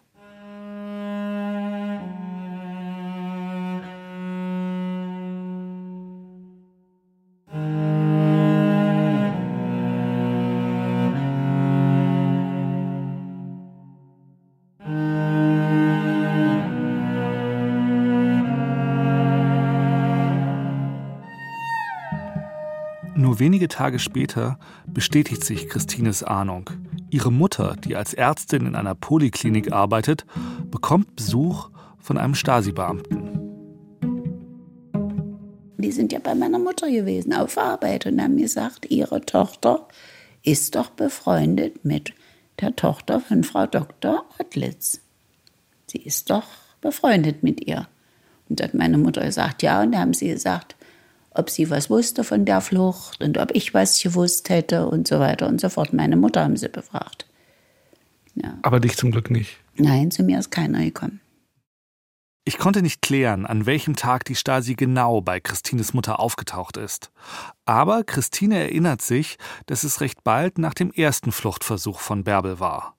Wenige 23.44 23.68
Tage 23.68 23.98
später 23.98 24.59
bestätigt 24.87 25.44
sich 25.44 25.68
Christines 25.68 26.22
Ahnung. 26.22 26.70
Ihre 27.11 27.30
Mutter, 27.30 27.76
die 27.76 27.94
als 27.94 28.14
Ärztin 28.14 28.64
in 28.64 28.74
einer 28.74 28.94
Poliklinik 28.94 29.70
arbeitet, 29.70 30.24
bekommt 30.70 31.14
Besuch 31.14 31.68
von 31.98 32.16
einem 32.16 32.35
Stasi-Beamten. 32.35 33.38
Die 35.76 35.92
sind 35.92 36.11
ja 36.11 36.20
bei 36.20 36.35
meiner 36.35 36.59
Mutter 36.59 36.90
gewesen 36.90 37.35
auf 37.35 37.59
Arbeit 37.59 38.07
und 38.07 38.18
haben 38.18 38.38
gesagt, 38.38 38.90
ihre 38.90 39.20
Tochter 39.20 39.88
ist 40.42 40.74
doch 40.74 40.88
befreundet 40.88 41.85
mit 41.85 42.14
der 42.62 42.74
Tochter 42.74 43.20
von 43.20 43.44
Frau 43.44 43.66
Dr. 43.66 44.24
Ottlitz. 44.38 45.02
Sie 45.87 45.98
ist 45.98 46.30
doch 46.30 46.46
befreundet 46.80 47.42
mit 47.42 47.66
ihr. 47.66 47.88
Und 48.48 48.62
hat 48.62 48.72
meine 48.72 48.96
Mutter 48.96 49.22
gesagt, 49.22 49.62
ja, 49.62 49.83
und 49.83 49.92
da 49.92 49.98
haben 49.98 50.14
sie 50.14 50.28
gesagt, 50.28 50.76
ob 51.34 51.50
sie 51.50 51.70
was 51.70 51.90
wusste 51.90 52.24
von 52.24 52.44
der 52.44 52.60
Flucht 52.60 53.22
und 53.22 53.38
ob 53.38 53.50
ich 53.54 53.74
was 53.74 54.00
gewusst 54.00 54.48
hätte 54.48 54.86
und 54.86 55.06
so 55.06 55.18
weiter 55.20 55.46
und 55.46 55.60
so 55.60 55.68
fort. 55.68 55.92
Meine 55.92 56.16
Mutter 56.16 56.42
haben 56.42 56.56
sie 56.56 56.68
befragt. 56.68 57.26
Ja. 58.34 58.58
Aber 58.62 58.80
dich 58.80 58.96
zum 58.96 59.10
Glück 59.10 59.30
nicht. 59.30 59.58
Nein, 59.76 60.10
zu 60.10 60.22
mir 60.22 60.38
ist 60.38 60.50
keiner 60.50 60.80
gekommen. 60.80 61.20
Ich 62.46 62.58
konnte 62.58 62.82
nicht 62.82 63.00
klären, 63.00 63.46
an 63.46 63.64
welchem 63.64 63.96
Tag 63.96 64.26
die 64.26 64.34
Stasi 64.34 64.74
genau 64.74 65.22
bei 65.22 65.40
Christines 65.40 65.94
Mutter 65.94 66.20
aufgetaucht 66.20 66.76
ist. 66.76 67.10
Aber 67.64 68.04
Christine 68.04 68.58
erinnert 68.58 69.00
sich, 69.00 69.38
dass 69.64 69.82
es 69.82 70.02
recht 70.02 70.24
bald 70.24 70.58
nach 70.58 70.74
dem 70.74 70.92
ersten 70.92 71.32
Fluchtversuch 71.32 72.00
von 72.00 72.22
Bärbel 72.22 72.60
war. 72.60 72.98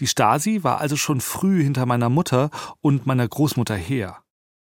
Die 0.00 0.08
Stasi 0.08 0.64
war 0.64 0.80
also 0.80 0.96
schon 0.96 1.20
früh 1.20 1.62
hinter 1.62 1.86
meiner 1.86 2.08
Mutter 2.08 2.50
und 2.80 3.06
meiner 3.06 3.28
Großmutter 3.28 3.76
her. 3.76 4.24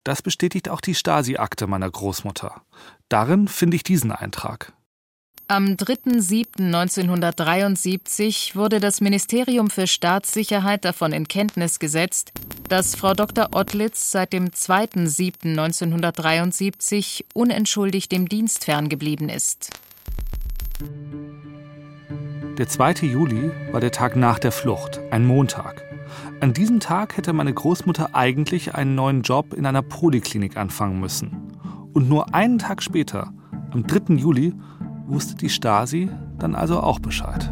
Das 0.03 0.21
bestätigt 0.23 0.69
auch 0.69 0.81
die 0.81 0.95
Stasi-Akte 0.95 1.67
meiner 1.67 1.91
Großmutter. 1.91 2.61
Darin 3.09 3.47
finde 3.47 3.77
ich 3.77 3.83
diesen 3.83 4.11
Eintrag. 4.11 4.73
Am 5.49 5.75
3.7.1973 5.75 8.55
wurde 8.55 8.81
das 8.81 8.99
Ministerium 8.99 9.69
für 9.69 9.87
Staatssicherheit 9.87 10.83
davon 10.83 11.13
in 11.13 11.29
Kenntnis 11.29 11.79
gesetzt, 11.79 12.33
dass 12.67 12.95
Frau 12.95 13.13
Dr. 13.13 13.47
Ottlitz 13.53 14.11
seit 14.11 14.33
dem 14.33 14.49
2.7.1973 14.49 17.23
unentschuldigt 17.33 18.11
dem 18.11 18.27
Dienst 18.27 18.65
ferngeblieben 18.65 19.29
ist. 19.29 19.69
Der 22.57 22.67
2. 22.67 23.05
Juli 23.05 23.49
war 23.71 23.79
der 23.79 23.93
Tag 23.93 24.17
nach 24.17 24.39
der 24.39 24.51
Flucht, 24.51 24.99
ein 25.11 25.25
Montag. 25.25 25.81
An 26.41 26.53
diesem 26.53 26.81
Tag 26.81 27.15
hätte 27.15 27.31
meine 27.31 27.53
Großmutter 27.53 28.13
eigentlich 28.13 28.75
einen 28.75 28.95
neuen 28.95 29.21
Job 29.21 29.53
in 29.53 29.65
einer 29.65 29.81
Poliklinik 29.81 30.57
anfangen 30.57 30.99
müssen. 30.99 31.53
Und 31.97 32.09
nur 32.09 32.35
einen 32.35 32.59
Tag 32.59 32.83
später, 32.83 33.33
am 33.71 33.87
3. 33.87 34.13
Juli, 34.17 34.53
wusste 35.07 35.35
die 35.35 35.49
Stasi 35.49 36.11
dann 36.37 36.53
also 36.53 36.79
auch 36.79 36.99
Bescheid. 36.99 37.51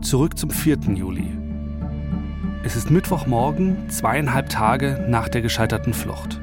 Zurück 0.00 0.36
zum 0.36 0.50
4. 0.50 0.78
Juli. 0.92 1.28
Es 2.64 2.74
ist 2.74 2.90
Mittwochmorgen, 2.90 3.88
zweieinhalb 3.90 4.48
Tage 4.48 5.06
nach 5.08 5.28
der 5.28 5.40
gescheiterten 5.40 5.94
Flucht. 5.94 6.40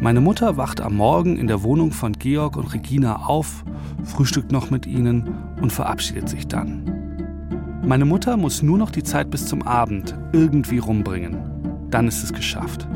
Meine 0.00 0.22
Mutter 0.22 0.56
wacht 0.56 0.80
am 0.80 0.96
Morgen 0.96 1.36
in 1.36 1.46
der 1.46 1.62
Wohnung 1.62 1.92
von 1.92 2.14
Georg 2.14 2.56
und 2.56 2.72
Regina 2.72 3.26
auf, 3.26 3.62
frühstückt 4.04 4.52
noch 4.52 4.70
mit 4.70 4.86
ihnen 4.86 5.34
und 5.60 5.70
verabschiedet 5.70 6.30
sich 6.30 6.48
dann. 6.48 7.82
Meine 7.84 8.06
Mutter 8.06 8.38
muss 8.38 8.62
nur 8.62 8.78
noch 8.78 8.90
die 8.90 9.02
Zeit 9.02 9.30
bis 9.30 9.44
zum 9.44 9.60
Abend 9.60 10.16
irgendwie 10.32 10.78
rumbringen. 10.78 11.53
Dann 11.94 12.08
ist 12.08 12.24
es 12.24 12.32
geschafft. 12.32 12.88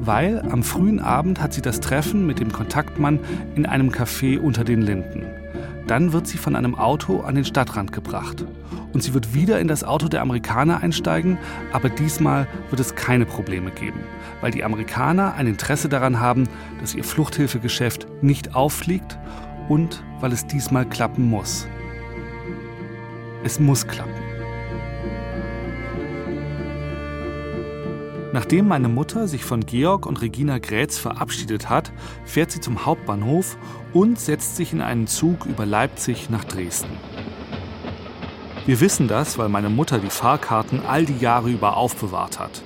Weil 0.00 0.42
am 0.50 0.64
frühen 0.64 0.98
Abend 0.98 1.40
hat 1.40 1.52
sie 1.52 1.62
das 1.62 1.78
Treffen 1.78 2.26
mit 2.26 2.40
dem 2.40 2.50
Kontaktmann 2.50 3.20
in 3.54 3.64
einem 3.64 3.90
Café 3.90 4.40
unter 4.40 4.64
den 4.64 4.82
Linden. 4.82 5.24
Dann 5.86 6.12
wird 6.12 6.26
sie 6.26 6.36
von 6.36 6.56
einem 6.56 6.74
Auto 6.74 7.20
an 7.20 7.36
den 7.36 7.44
Stadtrand 7.44 7.92
gebracht. 7.92 8.44
Und 8.92 9.04
sie 9.04 9.14
wird 9.14 9.34
wieder 9.34 9.60
in 9.60 9.68
das 9.68 9.84
Auto 9.84 10.08
der 10.08 10.20
Amerikaner 10.20 10.82
einsteigen, 10.82 11.38
aber 11.72 11.90
diesmal 11.90 12.48
wird 12.70 12.80
es 12.80 12.96
keine 12.96 13.24
Probleme 13.24 13.70
geben, 13.70 14.00
weil 14.40 14.50
die 14.50 14.64
Amerikaner 14.64 15.34
ein 15.34 15.46
Interesse 15.46 15.88
daran 15.88 16.18
haben, 16.18 16.48
dass 16.80 16.96
ihr 16.96 17.04
Fluchthilfegeschäft 17.04 18.08
nicht 18.20 18.56
auffliegt 18.56 19.16
und 19.68 20.02
weil 20.18 20.32
es 20.32 20.44
diesmal 20.44 20.86
klappen 20.86 21.30
muss. 21.30 21.68
Es 23.44 23.60
muss 23.60 23.86
klappen. 23.86 24.29
Nachdem 28.32 28.68
meine 28.68 28.88
Mutter 28.88 29.26
sich 29.26 29.44
von 29.44 29.66
Georg 29.66 30.06
und 30.06 30.20
Regina 30.20 30.58
Grätz 30.58 30.98
verabschiedet 30.98 31.68
hat, 31.68 31.92
fährt 32.24 32.52
sie 32.52 32.60
zum 32.60 32.86
Hauptbahnhof 32.86 33.56
und 33.92 34.20
setzt 34.20 34.54
sich 34.54 34.72
in 34.72 34.82
einen 34.82 35.08
Zug 35.08 35.46
über 35.46 35.66
Leipzig 35.66 36.30
nach 36.30 36.44
Dresden. 36.44 36.96
Wir 38.66 38.80
wissen 38.80 39.08
das, 39.08 39.36
weil 39.36 39.48
meine 39.48 39.68
Mutter 39.68 39.98
die 39.98 40.10
Fahrkarten 40.10 40.82
all 40.86 41.06
die 41.06 41.18
Jahre 41.18 41.50
über 41.50 41.76
aufbewahrt 41.76 42.38
hat. 42.38 42.62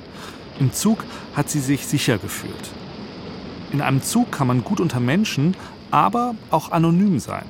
Im 0.60 0.72
Zug 0.72 1.02
hat 1.34 1.48
sie 1.48 1.60
sich 1.60 1.86
sicher 1.86 2.18
gefühlt. 2.18 2.70
In 3.72 3.80
einem 3.80 4.02
Zug 4.02 4.30
kann 4.30 4.46
man 4.46 4.64
gut 4.64 4.80
unter 4.80 5.00
Menschen, 5.00 5.56
aber 5.90 6.34
auch 6.50 6.72
anonym 6.72 7.18
sein. 7.20 7.46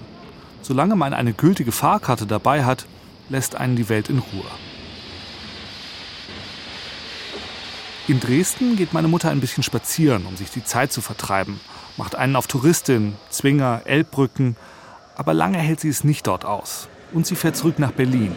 Solange 0.63 0.95
man 0.95 1.15
eine 1.15 1.33
gültige 1.33 1.73
Fahrkarte 1.73 2.27
dabei 2.27 2.65
hat, 2.65 2.87
lässt 3.29 3.57
einen 3.57 3.75
die 3.75 3.89
Welt 3.89 4.09
in 4.09 4.19
Ruhe. 4.19 4.45
In 8.07 8.21
Dresden 8.21 8.77
geht 8.77 8.93
meine 8.93 9.09
Mutter 9.09 9.31
ein 9.31 9.41
bisschen 9.41 9.63
spazieren, 9.63 10.27
um 10.27 10.37
sich 10.37 10.51
die 10.51 10.63
Zeit 10.63 10.93
zu 10.93 11.01
vertreiben, 11.01 11.59
macht 11.97 12.17
einen 12.17 12.37
auf 12.37 12.47
Touristin, 12.47 13.15
Zwinger, 13.31 13.81
Elbbrücken, 13.87 14.57
aber 15.17 15.33
lange 15.33 15.57
hält 15.57 15.81
sie 15.81 15.89
es 15.89 16.05
nicht 16.05 16.27
dort 16.27 16.45
aus. 16.45 16.89
Und 17.15 17.27
sie 17.27 17.35
fährt 17.35 17.57
zurück 17.57 17.79
nach 17.79 17.93
Berlin. 17.93 18.37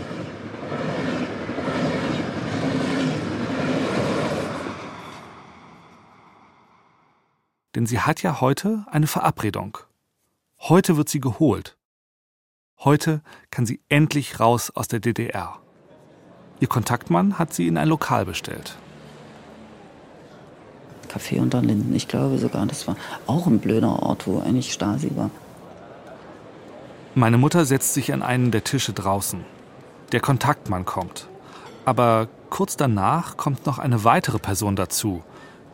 Denn 7.76 7.86
sie 7.86 8.00
hat 8.00 8.24
ja 8.24 8.40
heute 8.40 8.86
eine 8.90 9.08
Verabredung. 9.08 9.80
Heute 10.60 10.96
wird 10.96 11.10
sie 11.10 11.20
geholt. 11.20 11.76
Heute 12.80 13.22
kann 13.52 13.66
sie 13.66 13.82
endlich 13.90 14.40
raus 14.40 14.72
aus 14.72 14.88
der 14.88 15.02
DDR. 15.02 15.60
Ihr 16.62 16.70
Kontaktmann 16.70 17.38
hat 17.38 17.54
sie 17.54 17.68
in 17.68 17.78
ein 17.78 17.90
Lokal 17.90 18.24
bestellt. 18.26 18.78
Café 21.08 21.40
unter 21.40 21.62
Linden, 21.62 21.96
ich 21.96 22.08
glaube 22.08 22.38
sogar, 22.38 22.66
das 22.66 22.88
war 22.88 22.96
auch 23.26 23.48
ein 23.48 23.60
blöder 23.60 24.04
Ort, 24.04 24.28
wo 24.28 24.40
eigentlich 24.40 24.74
Stasi 24.74 25.12
war. 25.16 25.30
Meine 27.16 27.38
Mutter 27.38 27.66
setzt 27.66 27.94
sich 27.94 28.14
an 28.14 28.22
einen 28.22 28.52
der 28.52 28.64
Tische 28.64 28.94
draußen. 28.94 29.44
Der 30.12 30.20
Kontaktmann 30.20 30.86
kommt. 30.86 31.28
Aber 31.84 32.28
kurz 32.50 32.78
danach 32.78 33.38
kommt 33.38 33.66
noch 33.66 33.80
eine 33.80 34.04
weitere 34.04 34.40
Person 34.40 34.76
dazu, 34.76 35.24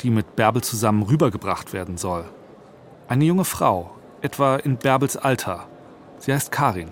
die 0.01 0.09
mit 0.09 0.35
Bärbel 0.35 0.63
zusammen 0.63 1.03
rübergebracht 1.03 1.73
werden 1.73 1.97
soll. 1.97 2.25
Eine 3.07 3.25
junge 3.25 3.45
Frau, 3.45 3.91
etwa 4.21 4.55
in 4.55 4.77
Bärbels 4.77 5.17
Alter. 5.17 5.67
Sie 6.19 6.33
heißt 6.33 6.51
Karin. 6.51 6.89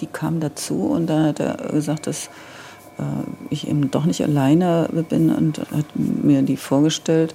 Die 0.00 0.06
kam 0.06 0.40
dazu 0.40 0.86
und 0.86 1.08
da 1.08 1.24
hat 1.24 1.40
er 1.40 1.56
gesagt, 1.72 2.06
dass 2.06 2.30
ich 3.50 3.68
eben 3.68 3.90
doch 3.90 4.04
nicht 4.04 4.22
alleine 4.22 4.88
bin 5.08 5.30
und 5.30 5.58
hat 5.58 5.86
mir 5.94 6.42
die 6.42 6.56
vorgestellt, 6.56 7.34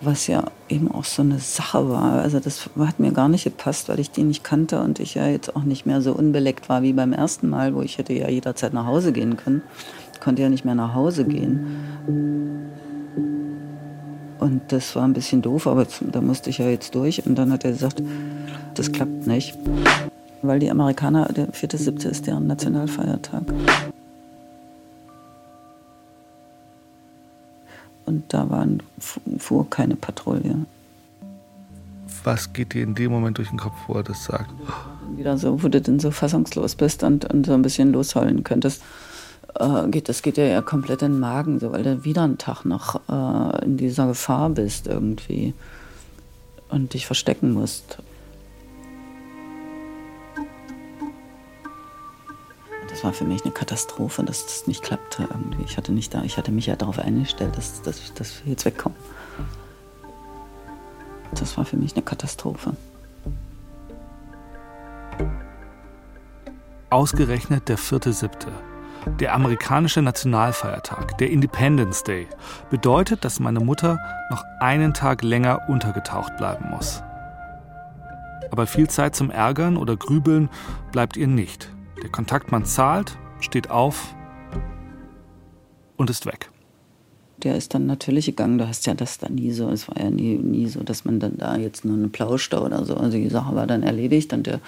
was 0.00 0.26
ja 0.26 0.44
eben 0.68 0.90
auch 0.90 1.04
so 1.04 1.22
eine 1.22 1.38
Sache 1.38 1.88
war. 1.88 2.20
Also 2.22 2.40
das 2.40 2.68
hat 2.78 2.98
mir 2.98 3.12
gar 3.12 3.28
nicht 3.28 3.44
gepasst, 3.44 3.88
weil 3.88 4.00
ich 4.00 4.10
die 4.10 4.24
nicht 4.24 4.42
kannte 4.42 4.80
und 4.80 4.98
ich 5.00 5.14
ja 5.14 5.28
jetzt 5.28 5.54
auch 5.54 5.62
nicht 5.62 5.86
mehr 5.86 6.02
so 6.02 6.12
unbeleckt 6.12 6.68
war 6.68 6.82
wie 6.82 6.92
beim 6.92 7.12
ersten 7.12 7.48
Mal, 7.48 7.74
wo 7.74 7.82
ich 7.82 7.98
hätte 7.98 8.12
ja 8.12 8.28
jederzeit 8.28 8.72
nach 8.72 8.86
Hause 8.86 9.12
gehen 9.12 9.36
können. 9.36 9.62
Ich 10.14 10.20
konnte 10.20 10.42
ja 10.42 10.48
nicht 10.48 10.64
mehr 10.64 10.74
nach 10.74 10.94
Hause 10.94 11.24
gehen. 11.24 11.66
Und 14.38 14.60
das 14.68 14.96
war 14.96 15.04
ein 15.04 15.12
bisschen 15.12 15.40
doof, 15.40 15.68
aber 15.68 15.86
da 16.10 16.20
musste 16.20 16.50
ich 16.50 16.58
ja 16.58 16.68
jetzt 16.68 16.94
durch. 16.96 17.24
Und 17.24 17.36
dann 17.36 17.52
hat 17.52 17.64
er 17.64 17.72
gesagt, 17.72 18.02
das 18.74 18.90
klappt 18.90 19.26
nicht. 19.26 19.56
Weil 20.42 20.58
die 20.58 20.70
Amerikaner, 20.70 21.26
der 21.26 21.48
4.7. 21.50 22.08
ist 22.08 22.26
deren 22.26 22.48
Nationalfeiertag. 22.48 23.44
Und 28.04 28.32
da 28.32 28.50
waren, 28.50 28.82
fuhr 29.38 29.68
keine 29.70 29.96
Patrouille. 29.96 30.66
Was 32.24 32.52
geht 32.52 32.74
dir 32.74 32.82
in 32.82 32.94
dem 32.94 33.10
Moment 33.10 33.38
durch 33.38 33.48
den 33.48 33.58
Kopf, 33.58 33.76
wo 33.86 33.94
er 33.94 34.02
das 34.02 34.24
sagt? 34.24 34.50
Wieder 35.16 35.38
so, 35.38 35.62
wo 35.62 35.68
du 35.68 35.80
dann 35.80 35.98
so 35.98 36.10
fassungslos 36.10 36.74
bist 36.76 37.02
und, 37.02 37.24
und 37.32 37.46
so 37.46 37.52
ein 37.52 37.62
bisschen 37.62 37.92
losheulen 37.92 38.44
könntest. 38.44 38.82
Äh, 39.58 39.88
geht, 39.88 40.08
das 40.08 40.22
geht 40.22 40.36
dir 40.36 40.46
ja 40.46 40.62
komplett 40.62 41.02
in 41.02 41.12
den 41.12 41.20
Magen, 41.20 41.58
so, 41.58 41.72
weil 41.72 41.82
du 41.82 42.04
wieder 42.04 42.22
einen 42.22 42.38
Tag 42.38 42.64
noch 42.64 43.00
äh, 43.08 43.64
in 43.64 43.76
dieser 43.76 44.06
Gefahr 44.06 44.50
bist 44.50 44.86
irgendwie 44.86 45.54
und 46.68 46.94
dich 46.94 47.06
verstecken 47.06 47.52
musst. 47.52 47.98
Das 53.02 53.08
war 53.08 53.14
für 53.14 53.24
mich 53.24 53.42
eine 53.42 53.50
Katastrophe, 53.50 54.22
dass 54.22 54.46
das 54.46 54.68
nicht 54.68 54.80
klappte 54.80 55.26
irgendwie. 55.28 55.64
Ich 55.64 55.76
hatte, 55.76 55.90
nicht 55.90 56.14
da, 56.14 56.22
ich 56.22 56.38
hatte 56.38 56.52
mich 56.52 56.66
ja 56.66 56.76
darauf 56.76 57.00
eingestellt, 57.00 57.56
dass, 57.56 57.82
dass, 57.82 58.14
dass 58.14 58.44
wir 58.44 58.52
jetzt 58.52 58.64
wegkommen. 58.64 58.96
Das 61.34 61.58
war 61.58 61.64
für 61.64 61.76
mich 61.76 61.94
eine 61.94 62.02
Katastrophe. 62.02 62.76
Ausgerechnet 66.90 67.68
der 67.68 67.76
4.7., 67.76 68.30
der 69.18 69.34
amerikanische 69.34 70.00
Nationalfeiertag, 70.00 71.18
der 71.18 71.30
Independence 71.30 72.04
Day, 72.04 72.28
bedeutet, 72.70 73.24
dass 73.24 73.40
meine 73.40 73.58
Mutter 73.58 73.98
noch 74.30 74.44
einen 74.60 74.94
Tag 74.94 75.22
länger 75.22 75.68
untergetaucht 75.68 76.36
bleiben 76.36 76.70
muss. 76.70 77.02
Aber 78.52 78.68
viel 78.68 78.88
Zeit 78.88 79.16
zum 79.16 79.32
Ärgern 79.32 79.76
oder 79.76 79.96
Grübeln 79.96 80.48
bleibt 80.92 81.16
ihr 81.16 81.26
nicht. 81.26 81.68
Der 82.00 82.08
Kontaktmann 82.10 82.64
zahlt, 82.64 83.18
steht 83.40 83.70
auf 83.70 84.14
und 85.96 86.08
ist 86.10 86.26
weg. 86.26 86.50
Der 87.42 87.56
ist 87.56 87.74
dann 87.74 87.86
natürlich 87.86 88.26
gegangen. 88.26 88.58
Du 88.58 88.68
hast 88.68 88.86
ja 88.86 88.94
das 88.94 89.18
da 89.18 89.28
nie 89.28 89.50
so. 89.50 89.68
Es 89.68 89.88
war 89.88 89.98
ja 89.98 90.10
nie, 90.10 90.36
nie 90.36 90.68
so, 90.68 90.84
dass 90.84 91.04
man 91.04 91.18
dann 91.18 91.38
da 91.38 91.56
jetzt 91.56 91.84
nur 91.84 91.96
eine 91.96 92.06
plauschte 92.06 92.60
oder 92.60 92.84
so. 92.84 92.94
Also 92.94 93.18
die 93.18 93.28
Sache 93.28 93.56
war 93.56 93.66
dann 93.66 93.82
erledigt 93.82 94.32
und 94.32 94.46
der 94.46 94.60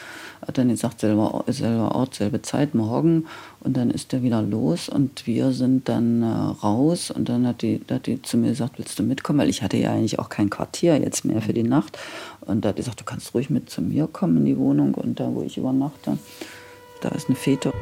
hat 0.44 0.58
dann 0.58 0.68
gesagt, 0.68 1.00
selber, 1.00 1.44
selber 1.46 1.94
Ort, 1.94 2.16
selbe 2.16 2.42
Zeit, 2.42 2.74
morgen. 2.74 3.26
Und 3.60 3.76
dann 3.76 3.90
ist 3.90 4.12
er 4.12 4.24
wieder 4.24 4.42
los 4.42 4.88
und 4.88 5.24
wir 5.24 5.52
sind 5.52 5.88
dann 5.88 6.22
äh, 6.22 6.26
raus. 6.26 7.12
Und 7.12 7.28
dann 7.28 7.46
hat 7.46 7.62
die, 7.62 7.80
hat 7.88 8.06
die 8.06 8.20
zu 8.22 8.36
mir 8.36 8.48
gesagt, 8.50 8.78
willst 8.78 8.98
du 8.98 9.04
mitkommen? 9.04 9.38
Weil 9.38 9.50
ich 9.50 9.62
hatte 9.62 9.76
ja 9.76 9.92
eigentlich 9.92 10.18
auch 10.18 10.28
kein 10.28 10.50
Quartier 10.50 10.98
jetzt 10.98 11.24
mehr 11.24 11.42
für 11.42 11.52
die 11.52 11.62
Nacht. 11.62 11.96
Und 12.40 12.64
da 12.64 12.70
hat 12.70 12.78
die 12.78 12.82
gesagt, 12.82 13.00
du 13.00 13.04
kannst 13.04 13.34
ruhig 13.34 13.50
mit 13.50 13.70
zu 13.70 13.82
mir 13.82 14.08
kommen 14.08 14.38
in 14.38 14.44
die 14.46 14.58
Wohnung 14.58 14.94
und 14.94 15.20
da, 15.20 15.32
wo 15.32 15.42
ich 15.42 15.58
übernachte. 15.58 16.18
Da 17.00 17.10
ist 17.10 17.28
eine 17.28 17.36
Fete. 17.36 17.72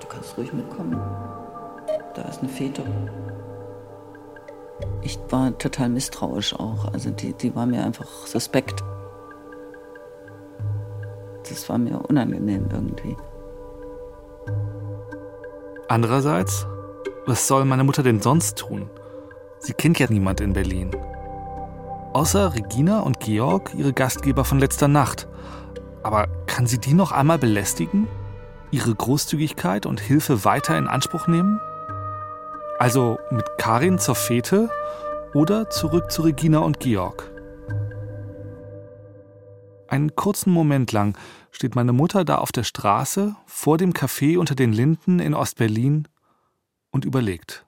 Du 0.00 0.06
kannst 0.08 0.36
ruhig 0.36 0.52
mitkommen. 0.52 1.00
Da 2.14 2.22
ist 2.22 2.40
eine 2.40 2.48
Fete. 2.48 2.82
Ich 5.02 5.18
war 5.30 5.56
total 5.58 5.88
misstrauisch 5.88 6.54
auch. 6.54 6.92
Also 6.92 7.10
die, 7.10 7.32
die 7.32 7.54
war 7.54 7.66
mir 7.66 7.84
einfach 7.84 8.26
suspekt. 8.26 8.82
Das 11.48 11.68
war 11.68 11.78
mir 11.78 11.98
unangenehm 12.08 12.68
irgendwie. 12.70 13.16
Andererseits, 15.88 16.66
was 17.26 17.46
soll 17.46 17.64
meine 17.64 17.84
Mutter 17.84 18.02
denn 18.02 18.20
sonst 18.20 18.58
tun? 18.58 18.90
Sie 19.60 19.72
kennt 19.72 19.98
ja 19.98 20.06
niemand 20.10 20.40
in 20.40 20.52
Berlin. 20.52 20.90
Außer 22.12 22.54
Regina 22.54 23.00
und 23.00 23.20
Georg, 23.20 23.72
ihre 23.74 23.92
Gastgeber 23.92 24.44
von 24.44 24.58
letzter 24.58 24.88
Nacht. 24.88 25.28
Aber 26.06 26.28
kann 26.46 26.68
sie 26.68 26.78
die 26.78 26.94
noch 26.94 27.10
einmal 27.10 27.36
belästigen? 27.36 28.06
Ihre 28.70 28.94
Großzügigkeit 28.94 29.86
und 29.86 29.98
Hilfe 29.98 30.44
weiter 30.44 30.78
in 30.78 30.86
Anspruch 30.86 31.26
nehmen? 31.26 31.60
Also 32.78 33.18
mit 33.32 33.44
Karin 33.58 33.98
zur 33.98 34.14
Fete 34.14 34.70
oder 35.34 35.68
zurück 35.68 36.12
zu 36.12 36.22
Regina 36.22 36.60
und 36.60 36.78
Georg? 36.78 37.28
Einen 39.88 40.14
kurzen 40.14 40.52
Moment 40.52 40.92
lang 40.92 41.18
steht 41.50 41.74
meine 41.74 41.92
Mutter 41.92 42.24
da 42.24 42.36
auf 42.36 42.52
der 42.52 42.62
Straße 42.62 43.34
vor 43.44 43.76
dem 43.76 43.92
Café 43.92 44.38
unter 44.38 44.54
den 44.54 44.72
Linden 44.72 45.18
in 45.18 45.34
Ostberlin 45.34 46.06
und 46.92 47.04
überlegt. 47.04 47.65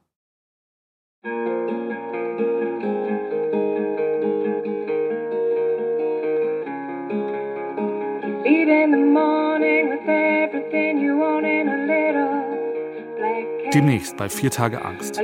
Demnächst 13.75 14.17
bei 14.17 14.29
Vier 14.31 14.51
Tage 14.51 14.83
Angst. 14.83 15.21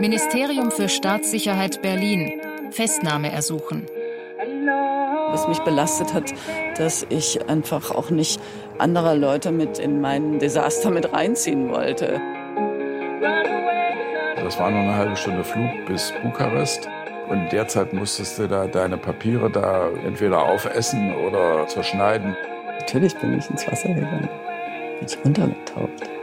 Ministerium 0.00 0.72
für 0.72 0.88
Staatssicherheit 0.88 1.80
Berlin. 1.80 2.40
Festnahme 2.70 3.30
ersuchen. 3.30 3.86
Was 5.30 5.46
mich 5.46 5.60
belastet 5.60 6.12
hat, 6.12 6.34
dass 6.76 7.06
ich 7.08 7.48
einfach 7.48 7.92
auch 7.92 8.10
nicht 8.10 8.40
andere 8.78 9.16
Leute 9.16 9.52
mit 9.52 9.78
in 9.78 10.00
mein 10.00 10.40
Desaster 10.40 10.90
mit 10.90 11.12
reinziehen 11.12 11.70
wollte. 11.70 12.20
Das 14.42 14.58
war 14.58 14.70
nur 14.70 14.80
eine 14.80 14.96
halbe 14.96 15.16
Stunde 15.16 15.44
Flug 15.44 15.70
bis 15.86 16.12
Bukarest. 16.22 16.88
Und 17.28 17.50
derzeit 17.52 17.92
musstest 17.92 18.38
du 18.38 18.48
da 18.48 18.66
deine 18.66 18.96
Papiere 18.96 19.50
da 19.50 19.88
entweder 20.04 20.42
aufessen 20.42 21.14
oder 21.14 21.66
zerschneiden. 21.66 22.36
Natürlich 22.78 23.16
bin 23.16 23.38
ich 23.38 23.48
ins 23.50 23.66
Wasser 23.66 23.88
gegangen. 23.88 24.28
Bin 24.98 25.08
ich 25.08 25.18
runtergetaucht. 25.24 26.15